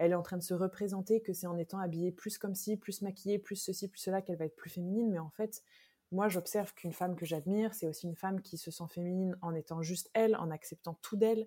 [0.00, 2.78] elle est en train de se représenter que c'est en étant habillée plus comme ci,
[2.78, 5.10] plus maquillée, plus ceci, plus cela, qu'elle va être plus féminine.
[5.10, 5.62] Mais en fait,
[6.10, 9.54] moi, j'observe qu'une femme que j'admire, c'est aussi une femme qui se sent féminine en
[9.54, 11.46] étant juste elle, en acceptant tout d'elle.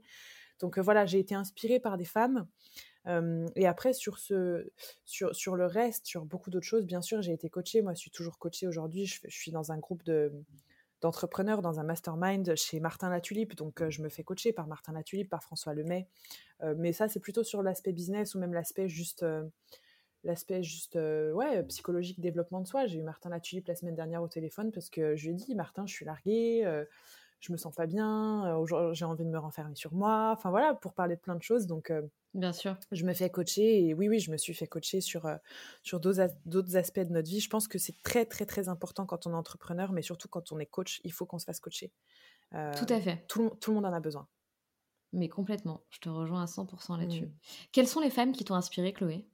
[0.59, 2.47] Donc euh, voilà, j'ai été inspirée par des femmes.
[3.07, 4.71] Euh, et après, sur, ce,
[5.03, 7.81] sur, sur le reste, sur beaucoup d'autres choses, bien sûr, j'ai été coachée.
[7.81, 9.07] Moi, je suis toujours coachée aujourd'hui.
[9.07, 10.31] je, suis dans un groupe de,
[11.03, 13.55] d'entrepreneur dans un mastermind chez Martin Latulipe.
[13.55, 16.07] Donc, euh, je me fais coacher par Martin Latulipe, par François Lemay.
[16.63, 19.43] Euh, mais ça, c'est plutôt sur l'aspect business ou même l'aspect juste, euh,
[20.23, 20.97] l'aspect juste
[21.67, 22.87] psychologique, développement de soi.
[22.87, 25.55] J'ai eu Martin Latulipe la semaine dernière au téléphone parce que je lui ai dit
[25.55, 26.63] Martin, je suis larguée,
[27.41, 30.31] je me sens pas bien, j'ai envie de me renfermer sur moi.
[30.31, 31.67] Enfin, voilà, pour parler de plein de choses.
[31.67, 31.91] Donc,
[32.33, 32.77] Bien sûr.
[32.91, 35.35] Je me fais coacher et oui, oui, je me suis fait coacher sur, euh,
[35.83, 37.39] sur d'autres aspects de notre vie.
[37.39, 40.51] Je pense que c'est très, très, très important quand on est entrepreneur, mais surtout quand
[40.51, 41.91] on est coach, il faut qu'on se fasse coacher.
[42.55, 43.23] Euh, tout à fait.
[43.27, 44.27] Tout, tout, le monde en a besoin.
[45.11, 47.27] Mais complètement, je te rejoins à 100% là-dessus.
[47.27, 47.33] Mmh.
[47.71, 49.27] Quelles sont les femmes qui t'ont inspiré, Chloé?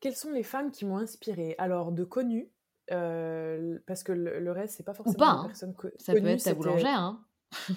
[0.00, 2.50] Quelles sont les femmes qui m'ont inspiré Alors, de connues,
[2.90, 5.46] euh, parce que le, reste, c'est pas forcément Ou pas, hein.
[5.46, 7.22] personnes Ça peut être ta boulangère, hein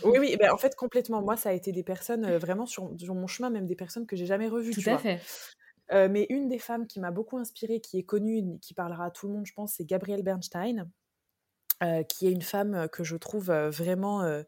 [0.04, 1.22] oui, oui, ben, en fait, complètement.
[1.22, 4.26] Moi, ça a été des personnes vraiment sur, mon chemin, même des personnes que j'ai
[4.26, 4.74] jamais revues.
[4.74, 5.20] Tout à fait.
[5.92, 9.28] mais une des femmes qui m'a beaucoup inspirée, qui est connue, qui parlera à tout
[9.28, 10.90] le monde, je pense, c'est Gabrielle Bernstein,
[12.08, 14.44] qui est une femme que je trouve vraiment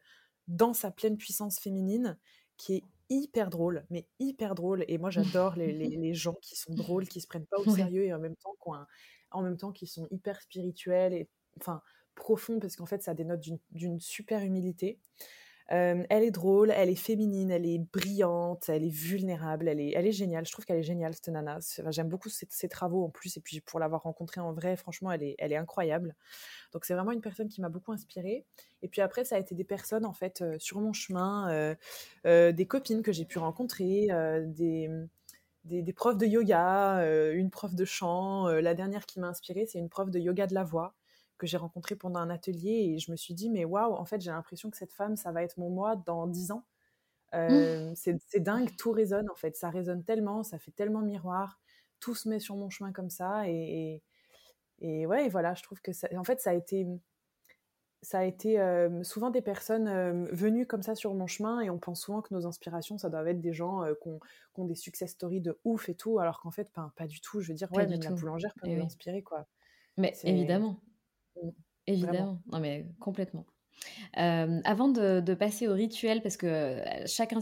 [0.48, 2.18] dans sa pleine puissance féminine,
[2.58, 4.86] qui est hyper drôle, mais hyper drôle.
[4.88, 5.10] Et moi,
[5.46, 8.20] j'adore les, les, gens qui sont drôles, qui se prennent pas au sérieux et en
[8.20, 8.70] même temps, qui
[9.32, 11.82] en même temps, qui sont hyper spirituels et enfin
[12.16, 13.41] profonds parce qu'en fait, ça dénote
[13.72, 14.99] d'une super humilité
[15.68, 20.05] elle est drôle, elle est féminine, elle est brillante, elle est vulnérable, elle est, elle
[20.05, 20.45] est géniale.
[20.45, 21.57] Je trouve qu'elle est géniale, cette nana.
[21.89, 25.24] J'aime beaucoup ses, travaux en plus, et puis pour l'avoir rencontrée en vrai, franchement, elle
[25.24, 26.16] est, elle est incroyable.
[26.72, 28.45] Donc c'est vraiment une personne qui m'a beaucoup inspirée.
[28.84, 31.76] Et puis après, ça a été des personnes, en fait, sur mon chemin,
[32.24, 34.07] des copines que j'ai pu rencontrer,
[34.45, 34.89] des,
[35.63, 38.47] des, des, profs de yoga, une prof de chant.
[38.47, 40.93] la dernière qui m'a inspirée, c'est une prof de yoga de la voix
[41.38, 44.22] que j'ai rencontré pendant un atelier et je me suis dit, mais waouh, en fait,
[44.22, 46.66] j'ai l'impression que cette femme, ça va être mon moi dans dix ans.
[47.34, 47.38] Mmh.
[47.38, 51.60] Euh, c'est dingue, tout résonne en fait, ça résonne tellement, ça fait tellement miroir,
[52.00, 54.02] tout se met sur mon chemin comme ça et,
[54.80, 56.86] et, ouais, voilà, je trouve que ça, en fait, ça a été,
[58.02, 61.70] ça a été euh, souvent des personnes euh, venues comme ça sur mon chemin et
[61.70, 64.10] on pense souvent que nos inspirations, ça doit être des gens qui,
[64.56, 67.42] ont, des success stories de ouf et tout, alors qu'en fait, pas, pas du tout.
[67.42, 69.48] Je veux dire, ouais, même la boulangère peut nous inspirer, quoi.
[69.98, 70.80] Mais évidemment,
[71.88, 73.46] Évidemment, non mais complètement
[74.14, 77.34] avant de, passer au rituel, parce que chaque,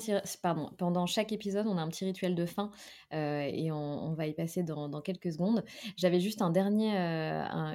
[0.41, 2.71] pardon, pendant chaque épisode, on a un petit rituel de fin
[3.11, 5.63] et on, va y passer dans, quelques secondes.
[5.97, 6.95] J'avais juste un dernier,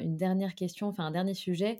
[0.02, 1.78] une dernière question, enfin un dernier sujet.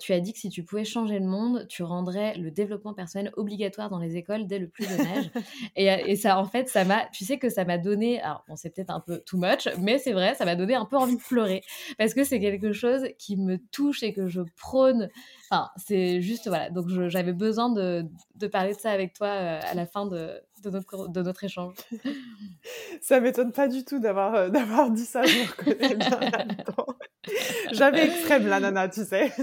[0.00, 3.32] tu as dit que si tu pouvais changer le monde, tu rendrais le développement personnel
[3.36, 5.30] obligatoire dans les écoles dès le plus jeune âge.
[5.76, 8.74] et, ça, en fait, ça m'a, tu sais que ça m'a donné, alors bon, c'est
[8.74, 11.22] peut-être un peu too much, mais c'est vrai, ça m'a donné un peu envie de
[11.22, 11.62] pleurer
[11.98, 15.08] parce que c'est quelque chose qui me touche et que je prône.
[15.52, 16.70] Enfin, c'est juste, voilà.
[16.70, 18.04] Donc, j'avais besoin de,
[18.36, 21.42] de, parler de ça avec toi euh, à la fin de, de, notre, de notre
[21.42, 21.74] échange.
[23.00, 25.24] ça m'étonne pas du tout d'avoir euh, d'avoir dit ça.
[25.24, 26.20] Je me reconnais bien
[27.72, 29.32] J'avais extrême, la nana, tu sais.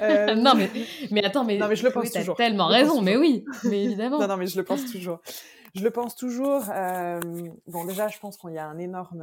[0.00, 0.70] Euh, non, mais,
[1.10, 2.34] mais attends, mais, non, mais je le pense toujours.
[2.34, 4.18] tellement raison, mais oui, mais évidemment.
[4.18, 5.20] non, non, mais je le pense toujours.
[5.74, 6.64] Je le pense toujours.
[7.66, 9.22] bon, déjà, je pense qu'il y a un énorme.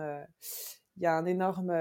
[0.98, 1.72] Il y a un énorme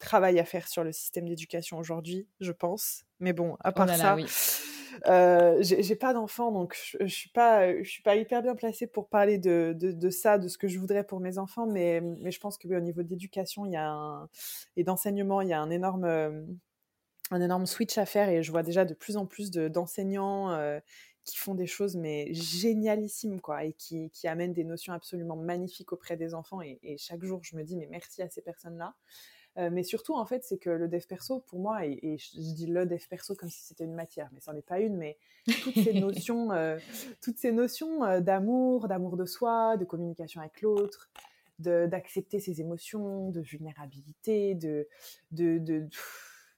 [0.00, 3.04] travail à faire sur le système d'éducation aujourd'hui, je pense.
[3.20, 4.16] Mais bon, à oh part ça,
[5.06, 8.86] euh, j'ai pas d'enfants, donc je, je, suis pas, je suis pas hyper bien placée
[8.86, 11.66] pour parler de, de, ça, de ce que je voudrais pour mes enfants.
[11.66, 14.28] Mais, mais je pense que au niveau d'éducation, il y a un,
[14.76, 16.04] et d'enseignement, il y a un énorme,
[17.30, 18.28] un énorme switch à faire.
[18.28, 20.50] Et je vois déjà de plus en plus d'enseignants.
[20.50, 20.80] Euh,
[21.26, 25.92] qui font des choses mais génialissimes quoi et qui, qui, amènent des notions absolument magnifiques
[25.92, 28.78] auprès des enfants et, et chaque jour je me dis mais merci à ces personnes
[28.78, 28.94] là
[29.58, 32.66] euh, mais surtout, en fait, c'est que le dev perso, pour moi, et, je dis
[32.66, 35.18] le dev perso comme si c'était une matière, mais ça n'en est pas une, mais
[35.62, 36.78] toutes ces notions, euh,
[37.20, 41.10] toutes ces notions euh, d'amour, d'amour de soi, de communication avec l'autre,
[41.58, 44.88] d'accepter ses émotions, de vulnérabilité, de,
[45.30, 45.88] de, de,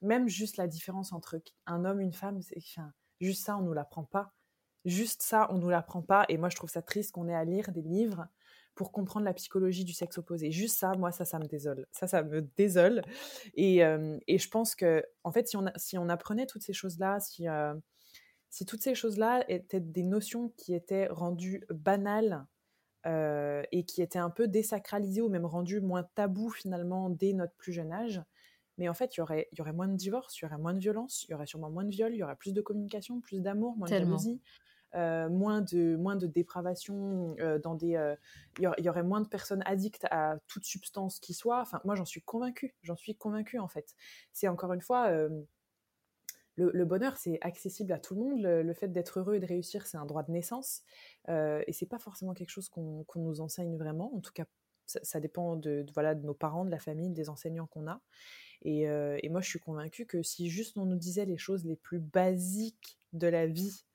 [0.01, 3.73] même juste la différence entre un homme, une femme, c'est enfin, juste ça, on nous
[3.73, 4.33] l'apprend pas.
[4.85, 6.25] Juste ça, on nous l'apprend pas.
[6.29, 8.29] Et moi, je trouve ça triste qu'on ait à lire des livres
[8.75, 10.51] pour comprendre la psychologie du sexe opposé.
[10.51, 11.87] Juste ça, moi, ça, ça me désole.
[11.93, 13.03] Ça, ça me désole.
[13.55, 16.73] Et, euh, et je pense que, en fait, si on, si on apprenait toutes ces
[16.73, 17.75] choses-là, si, euh,
[18.49, 22.47] si toutes ces choses-là étaient des notions qui étaient rendues banales
[23.07, 27.55] euh, et qui étaient un peu désacralisées ou même rendues moins tabous finalement dès notre
[27.55, 28.23] plus jeune âge,
[28.79, 30.73] mais en fait, il y aurait, y aurait moins de divorces, il y aurait moins
[30.73, 33.21] de violence, il y aurait sûrement moins de viols, il y aurait plus de communication,
[33.21, 34.41] plus d'amour, moins de jalousie.
[34.95, 38.15] Euh, moins, de, moins de dépravation, euh, dans des, euh,
[38.59, 41.61] il y, aurait moins de personnes addictes à toute substance qui soit.
[41.63, 42.75] Enfin, moi, j'en suis convaincue.
[42.83, 43.95] J'en suis convaincue, en fait.
[44.33, 45.11] C'est encore une fois,
[46.57, 48.43] le, bonheur, c'est accessible à tout le monde.
[48.43, 50.83] Le, fait d'être heureux et de réussir, c'est un droit de naissance.
[51.29, 54.15] et c'est pas forcément quelque chose qu'on nous enseigne vraiment.
[54.15, 54.45] En tout cas,
[54.85, 58.03] ça, dépend de, voilà, de nos parents, de la famille, des enseignants qu'on a.
[58.61, 61.77] Et, et, moi, je suis convaincue que si juste on nous disait les choses les
[61.77, 63.87] plus basiques de la vie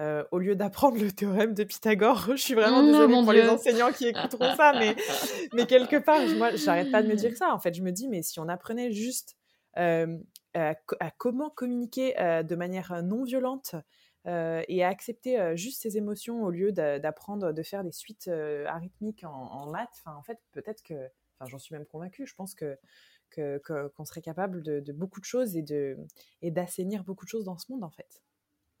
[0.00, 2.24] euh, au lieu d'apprendre le théorème de Pythagore.
[2.30, 4.96] Je suis vraiment désolée pour les enseignants qui écouteront ça, mais,
[5.52, 7.52] mais quelque part, moi, j'arrête pas de me dire ça.
[7.52, 9.36] En fait, je me dis, mais si on apprenait juste
[9.76, 10.18] euh,
[10.54, 10.74] à,
[11.18, 13.74] comment communiquer euh, de manière non violente
[14.24, 19.66] et à accepter juste ses émotions au lieu d'apprendre de faire des suites arythmiques en,
[19.66, 22.78] maths, en fait, peut-être que, enfin, j'en suis même convaincue, je pense que
[23.34, 27.72] qu'on serait capable de, de, beaucoup de choses et d'assainir beaucoup de choses dans ce
[27.72, 28.22] monde en fait.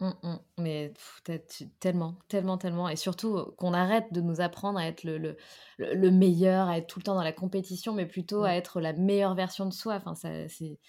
[0.02, 0.38] Mmh, mmh.
[0.58, 0.92] Mais
[1.78, 2.88] tellement, tellement, tellement.
[2.88, 5.36] Et surtout qu'on arrête de nous apprendre à être le, le,
[5.78, 8.92] le, meilleur, à être tout le temps dans la compétition, mais plutôt à être la
[8.94, 9.94] meilleure version de soi.
[9.94, 10.80] Enfin, ça, c'est,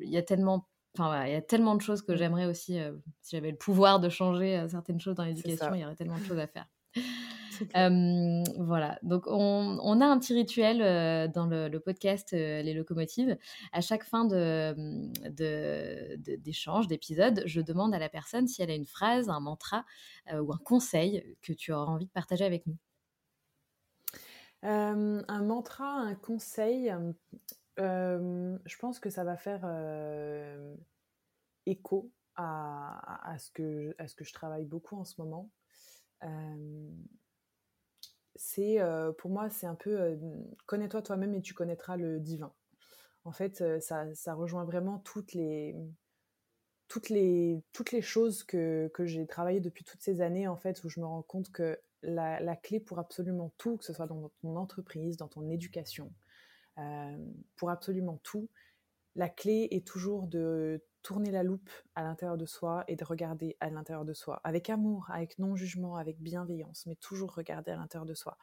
[0.00, 0.68] il y a tellement,
[0.98, 2.16] enfin, il y a tellement de choses que mmh.
[2.16, 2.78] j'aimerais aussi,
[3.20, 6.24] si j'avais le pouvoir de changer certaines choses dans l'éducation, il y aurait tellement de
[6.24, 6.66] choses à faire.
[8.58, 10.78] voilà, donc on, a un petit rituel
[11.32, 13.36] dans le, podcast Les Locomotives.
[13.72, 18.86] À chaque fin d'échange, de, d'épisode, je demande à la personne si elle a une
[18.86, 19.84] phrase, un mantra
[20.32, 22.76] ou un conseil que tu auras envie de partager avec nous.
[24.62, 26.94] un mantra, un conseil,
[27.78, 29.66] je pense que ça va faire
[31.66, 35.50] écho à, ce que, à ce que je travaille beaucoup en ce moment
[38.34, 38.78] c'est
[39.18, 40.18] pour moi c'est un peu
[40.66, 42.52] connais-toi toi-même et tu connaîtras le divin.
[43.24, 45.76] En fait, ça, rejoint vraiment toutes les
[46.88, 50.88] toutes les toutes les choses que, j'ai travaillées depuis toutes ces années en fait où
[50.88, 54.56] je me rends compte que la, clé pour absolument tout, que ce soit dans ton
[54.56, 56.12] entreprise, dans ton éducation,
[57.56, 58.48] pour absolument tout,
[59.14, 63.56] la clé est toujours de tourner la loupe à l'intérieur de soi et de regarder
[63.60, 68.06] à l'intérieur de soi, avec amour, avec non-jugement, avec bienveillance, mais toujours regarder à l'intérieur
[68.06, 68.38] de soi.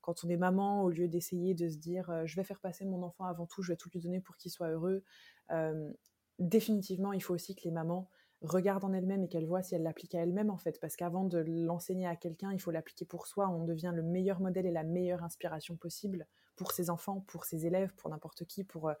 [0.00, 2.84] Quand on est maman, au lieu d'essayer de se dire euh, je vais faire passer
[2.84, 5.02] mon enfant avant tout, je vais tout lui donner pour qu'il soit heureux,
[5.50, 5.92] euh,
[6.38, 8.10] définitivement, il faut aussi que les mamans
[8.42, 11.24] regardent en elles-mêmes et qu'elles voient si elles l'appliquent à elles-mêmes en fait, parce qu'avant
[11.24, 14.70] de l'enseigner à quelqu'un, il faut l'appliquer pour soi, on devient le meilleur modèle et
[14.70, 18.94] la meilleure inspiration possible pour ses enfants, pour ses élèves, pour n'importe qui, pour, euh,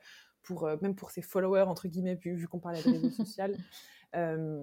[0.44, 3.44] pour, euh, même pour ses followers, entre guillemets, vu, qu'on parlait de réseaux sociaux.
[4.14, 4.62] Euh,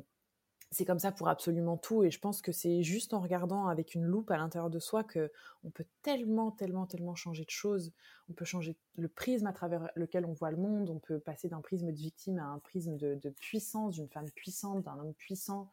[0.74, 2.04] c'est comme ça pour absolument tout.
[2.04, 5.04] Et je pense que c'est juste en regardant avec une loupe à l'intérieur de soi
[5.04, 5.30] que
[5.66, 7.92] on peut tellement, tellement, tellement changer de choses.
[8.30, 10.90] On peut changer le prisme à travers lequel on voit le monde.
[10.90, 14.84] On peut passer d'un prisme de victime à un prisme de, puissance, d'une femme puissante,
[14.84, 15.70] d'un homme puissant.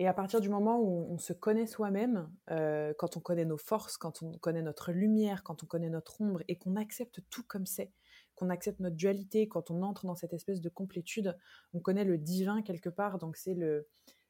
[0.00, 3.58] Et à partir du moment où on, se connaît soi-même, euh, quand on connaît nos
[3.58, 7.42] forces, quand on connaît notre lumière, quand on connaît notre ombre, et qu'on accepte tout
[7.46, 7.92] comme c'est,
[8.40, 11.36] qu'on accepte notre dualité, quand on entre dans cette espèce de complétude,
[11.74, 13.18] on connaît le divin quelque part.
[13.18, 13.86] Donc c'est le,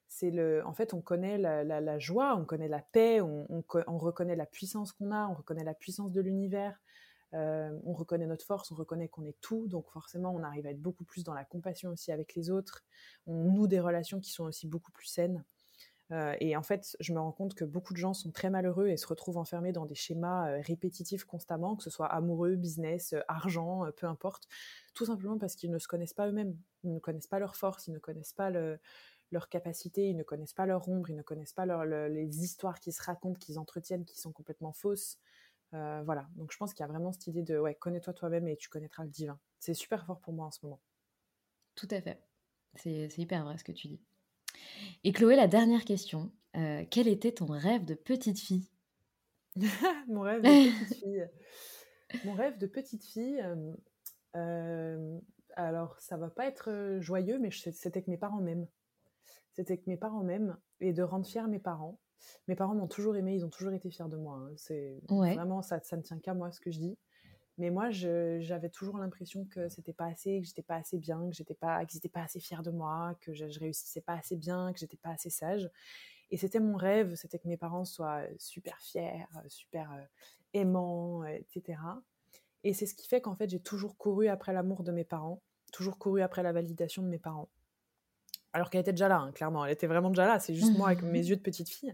[0.09, 3.63] c'est le, en fait, on connaît la, joie, on connaît la paix, on,
[3.97, 6.77] reconnaît la puissance qu'on a, on reconnaît la puissance de l'univers.
[7.33, 10.71] Euh, on reconnaît notre force, on reconnaît qu'on est tout, donc forcément on arrive à
[10.71, 12.83] être beaucoup plus dans la compassion aussi avec les autres.
[13.25, 15.45] On noue des relations qui sont aussi beaucoup plus saines.
[16.11, 18.87] Euh, et en fait, je me rends compte que beaucoup de gens sont très malheureux
[18.87, 23.13] et se retrouvent enfermés dans des schémas euh, répétitifs constamment, que ce soit amoureux, business,
[23.13, 24.47] euh, argent, peu importe,
[24.93, 27.87] tout simplement parce qu'ils ne se connaissent pas eux-mêmes, ils ne connaissent pas leurs forces,
[27.87, 31.53] ils ne connaissent pas leurs capacités, ils ne connaissent pas leur ombre, ils ne connaissent
[31.53, 31.65] pas
[32.09, 35.17] les histoires qui se racontent, qu'ils entretiennent, qui sont complètement fausses.
[35.71, 38.57] voilà, donc je pense qu'il y a vraiment cette idée de ouais, connais-toi toi-même et
[38.57, 39.39] tu connaîtras le divin.
[39.59, 40.81] C'est super fort pour moi en ce moment.
[41.75, 42.21] Tout à fait.
[42.75, 44.01] C'est hyper vrai ce que tu dis.
[45.03, 46.31] Et Chloé, la dernière question.
[46.55, 48.69] Euh, quel était ton rêve de petite fille?
[50.07, 50.47] Mon rêve de
[50.83, 51.29] petite fille.
[52.25, 53.41] Mon rêve de petite fille.
[53.41, 53.73] Euh,
[54.35, 55.19] euh,
[55.55, 58.67] alors, ça va pas être joyeux, mais c'était que mes parents m'aiment.
[59.53, 61.99] C'était que mes parents m'aiment et de rendre fiers mes parents.
[62.47, 64.35] Mes parents m'ont toujours aimé, ils ont toujours été fiers de moi.
[64.35, 64.53] Hein.
[64.55, 66.97] C'est vraiment ça, ça ne tient qu'à moi ce que je dis.
[67.57, 71.35] Mais moi, j'avais toujours l'impression que c'était pas assez, que j'étais pas assez bien, que
[71.35, 71.81] j'étais pas,
[72.13, 75.09] pas assez fiers de moi, que je, je réussissais pas assez bien, que j'étais pas
[75.09, 75.69] assez sage.
[76.31, 80.01] Et c'était mon rêve, c'était que mes parents soient super fiers, super euh,
[80.53, 81.77] aimants, etc.
[82.63, 85.41] Et c'est ce qui fait qu'en fait, j'ai toujours couru après l'amour de mes parents,
[85.73, 87.49] toujours couru après la validation de mes parents.
[88.53, 90.39] Alors qu'elle était déjà là, hein, clairement, elle était vraiment déjà là.
[90.39, 91.93] C'est juste moi avec mes yeux de petite fille.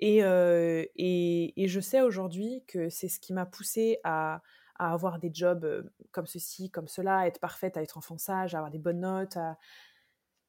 [0.00, 4.42] Et, euh, et, et, je sais aujourd'hui que c'est ce qui m'a poussée à,
[4.76, 8.54] à avoir des jobs comme ceci, comme cela, à être parfaite, à être enfant sage,
[8.54, 9.38] à avoir des bonnes notes.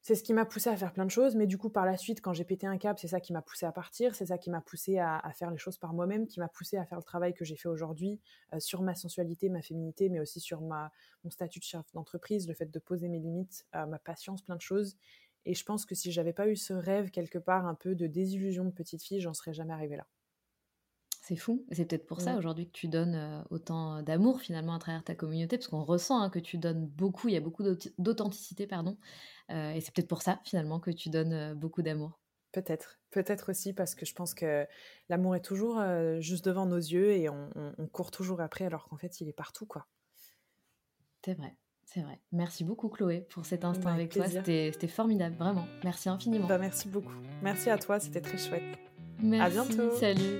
[0.02, 1.98] C'est ce qui m'a poussé à faire plein de choses, mais du coup, par la
[1.98, 4.38] suite, quand j'ai pété un câble, c'est ça qui m'a poussé à partir, c'est ça
[4.38, 7.04] qui m'a poussé à, faire les choses par moi-même, qui m'a poussé à faire le
[7.04, 8.22] travail que j'ai fait aujourd'hui
[8.60, 12.70] sur ma sensualité, ma féminité, mais aussi sur mon statut de chef d'entreprise, le fait
[12.70, 14.96] de poser mes limites, ma patience, plein de choses.
[15.46, 18.06] Et je pense que si j'avais pas eu ce rêve quelque part un peu de
[18.06, 20.08] désillusion de petite fille, j'en serais jamais arrivée là.
[21.28, 21.66] C'est fou.
[21.72, 25.16] C'est peut-être pour ça aujourd'hui que tu donnes euh, autant d'amour finalement à travers ta
[25.16, 27.64] communauté, parce qu'on ressent hein, que tu donnes beaucoup, il y a beaucoup
[27.98, 28.96] d'authenticité, pardon.
[29.50, 32.20] Euh, et c'est peut-être pour ça finalement que tu donnes euh, beaucoup d'amour.
[32.52, 34.68] Peut-être, peut-être aussi parce que je pense que
[35.10, 35.82] l'amour est toujours
[36.20, 37.50] juste devant nos yeux et on,
[37.92, 39.88] court toujours après alors qu'en fait il est partout quoi.
[41.26, 42.22] C'est vrai, c'est vrai.
[42.32, 45.68] Merci beaucoup Chloé pour cet instant avec, toi, c'était formidable, vraiment.
[45.84, 46.48] Merci infiniment.
[46.48, 47.12] Bah, merci beaucoup.
[47.42, 48.64] Merci à toi, c'était très chouette.
[49.20, 49.92] Merci, à bientôt.
[49.98, 50.40] Salut.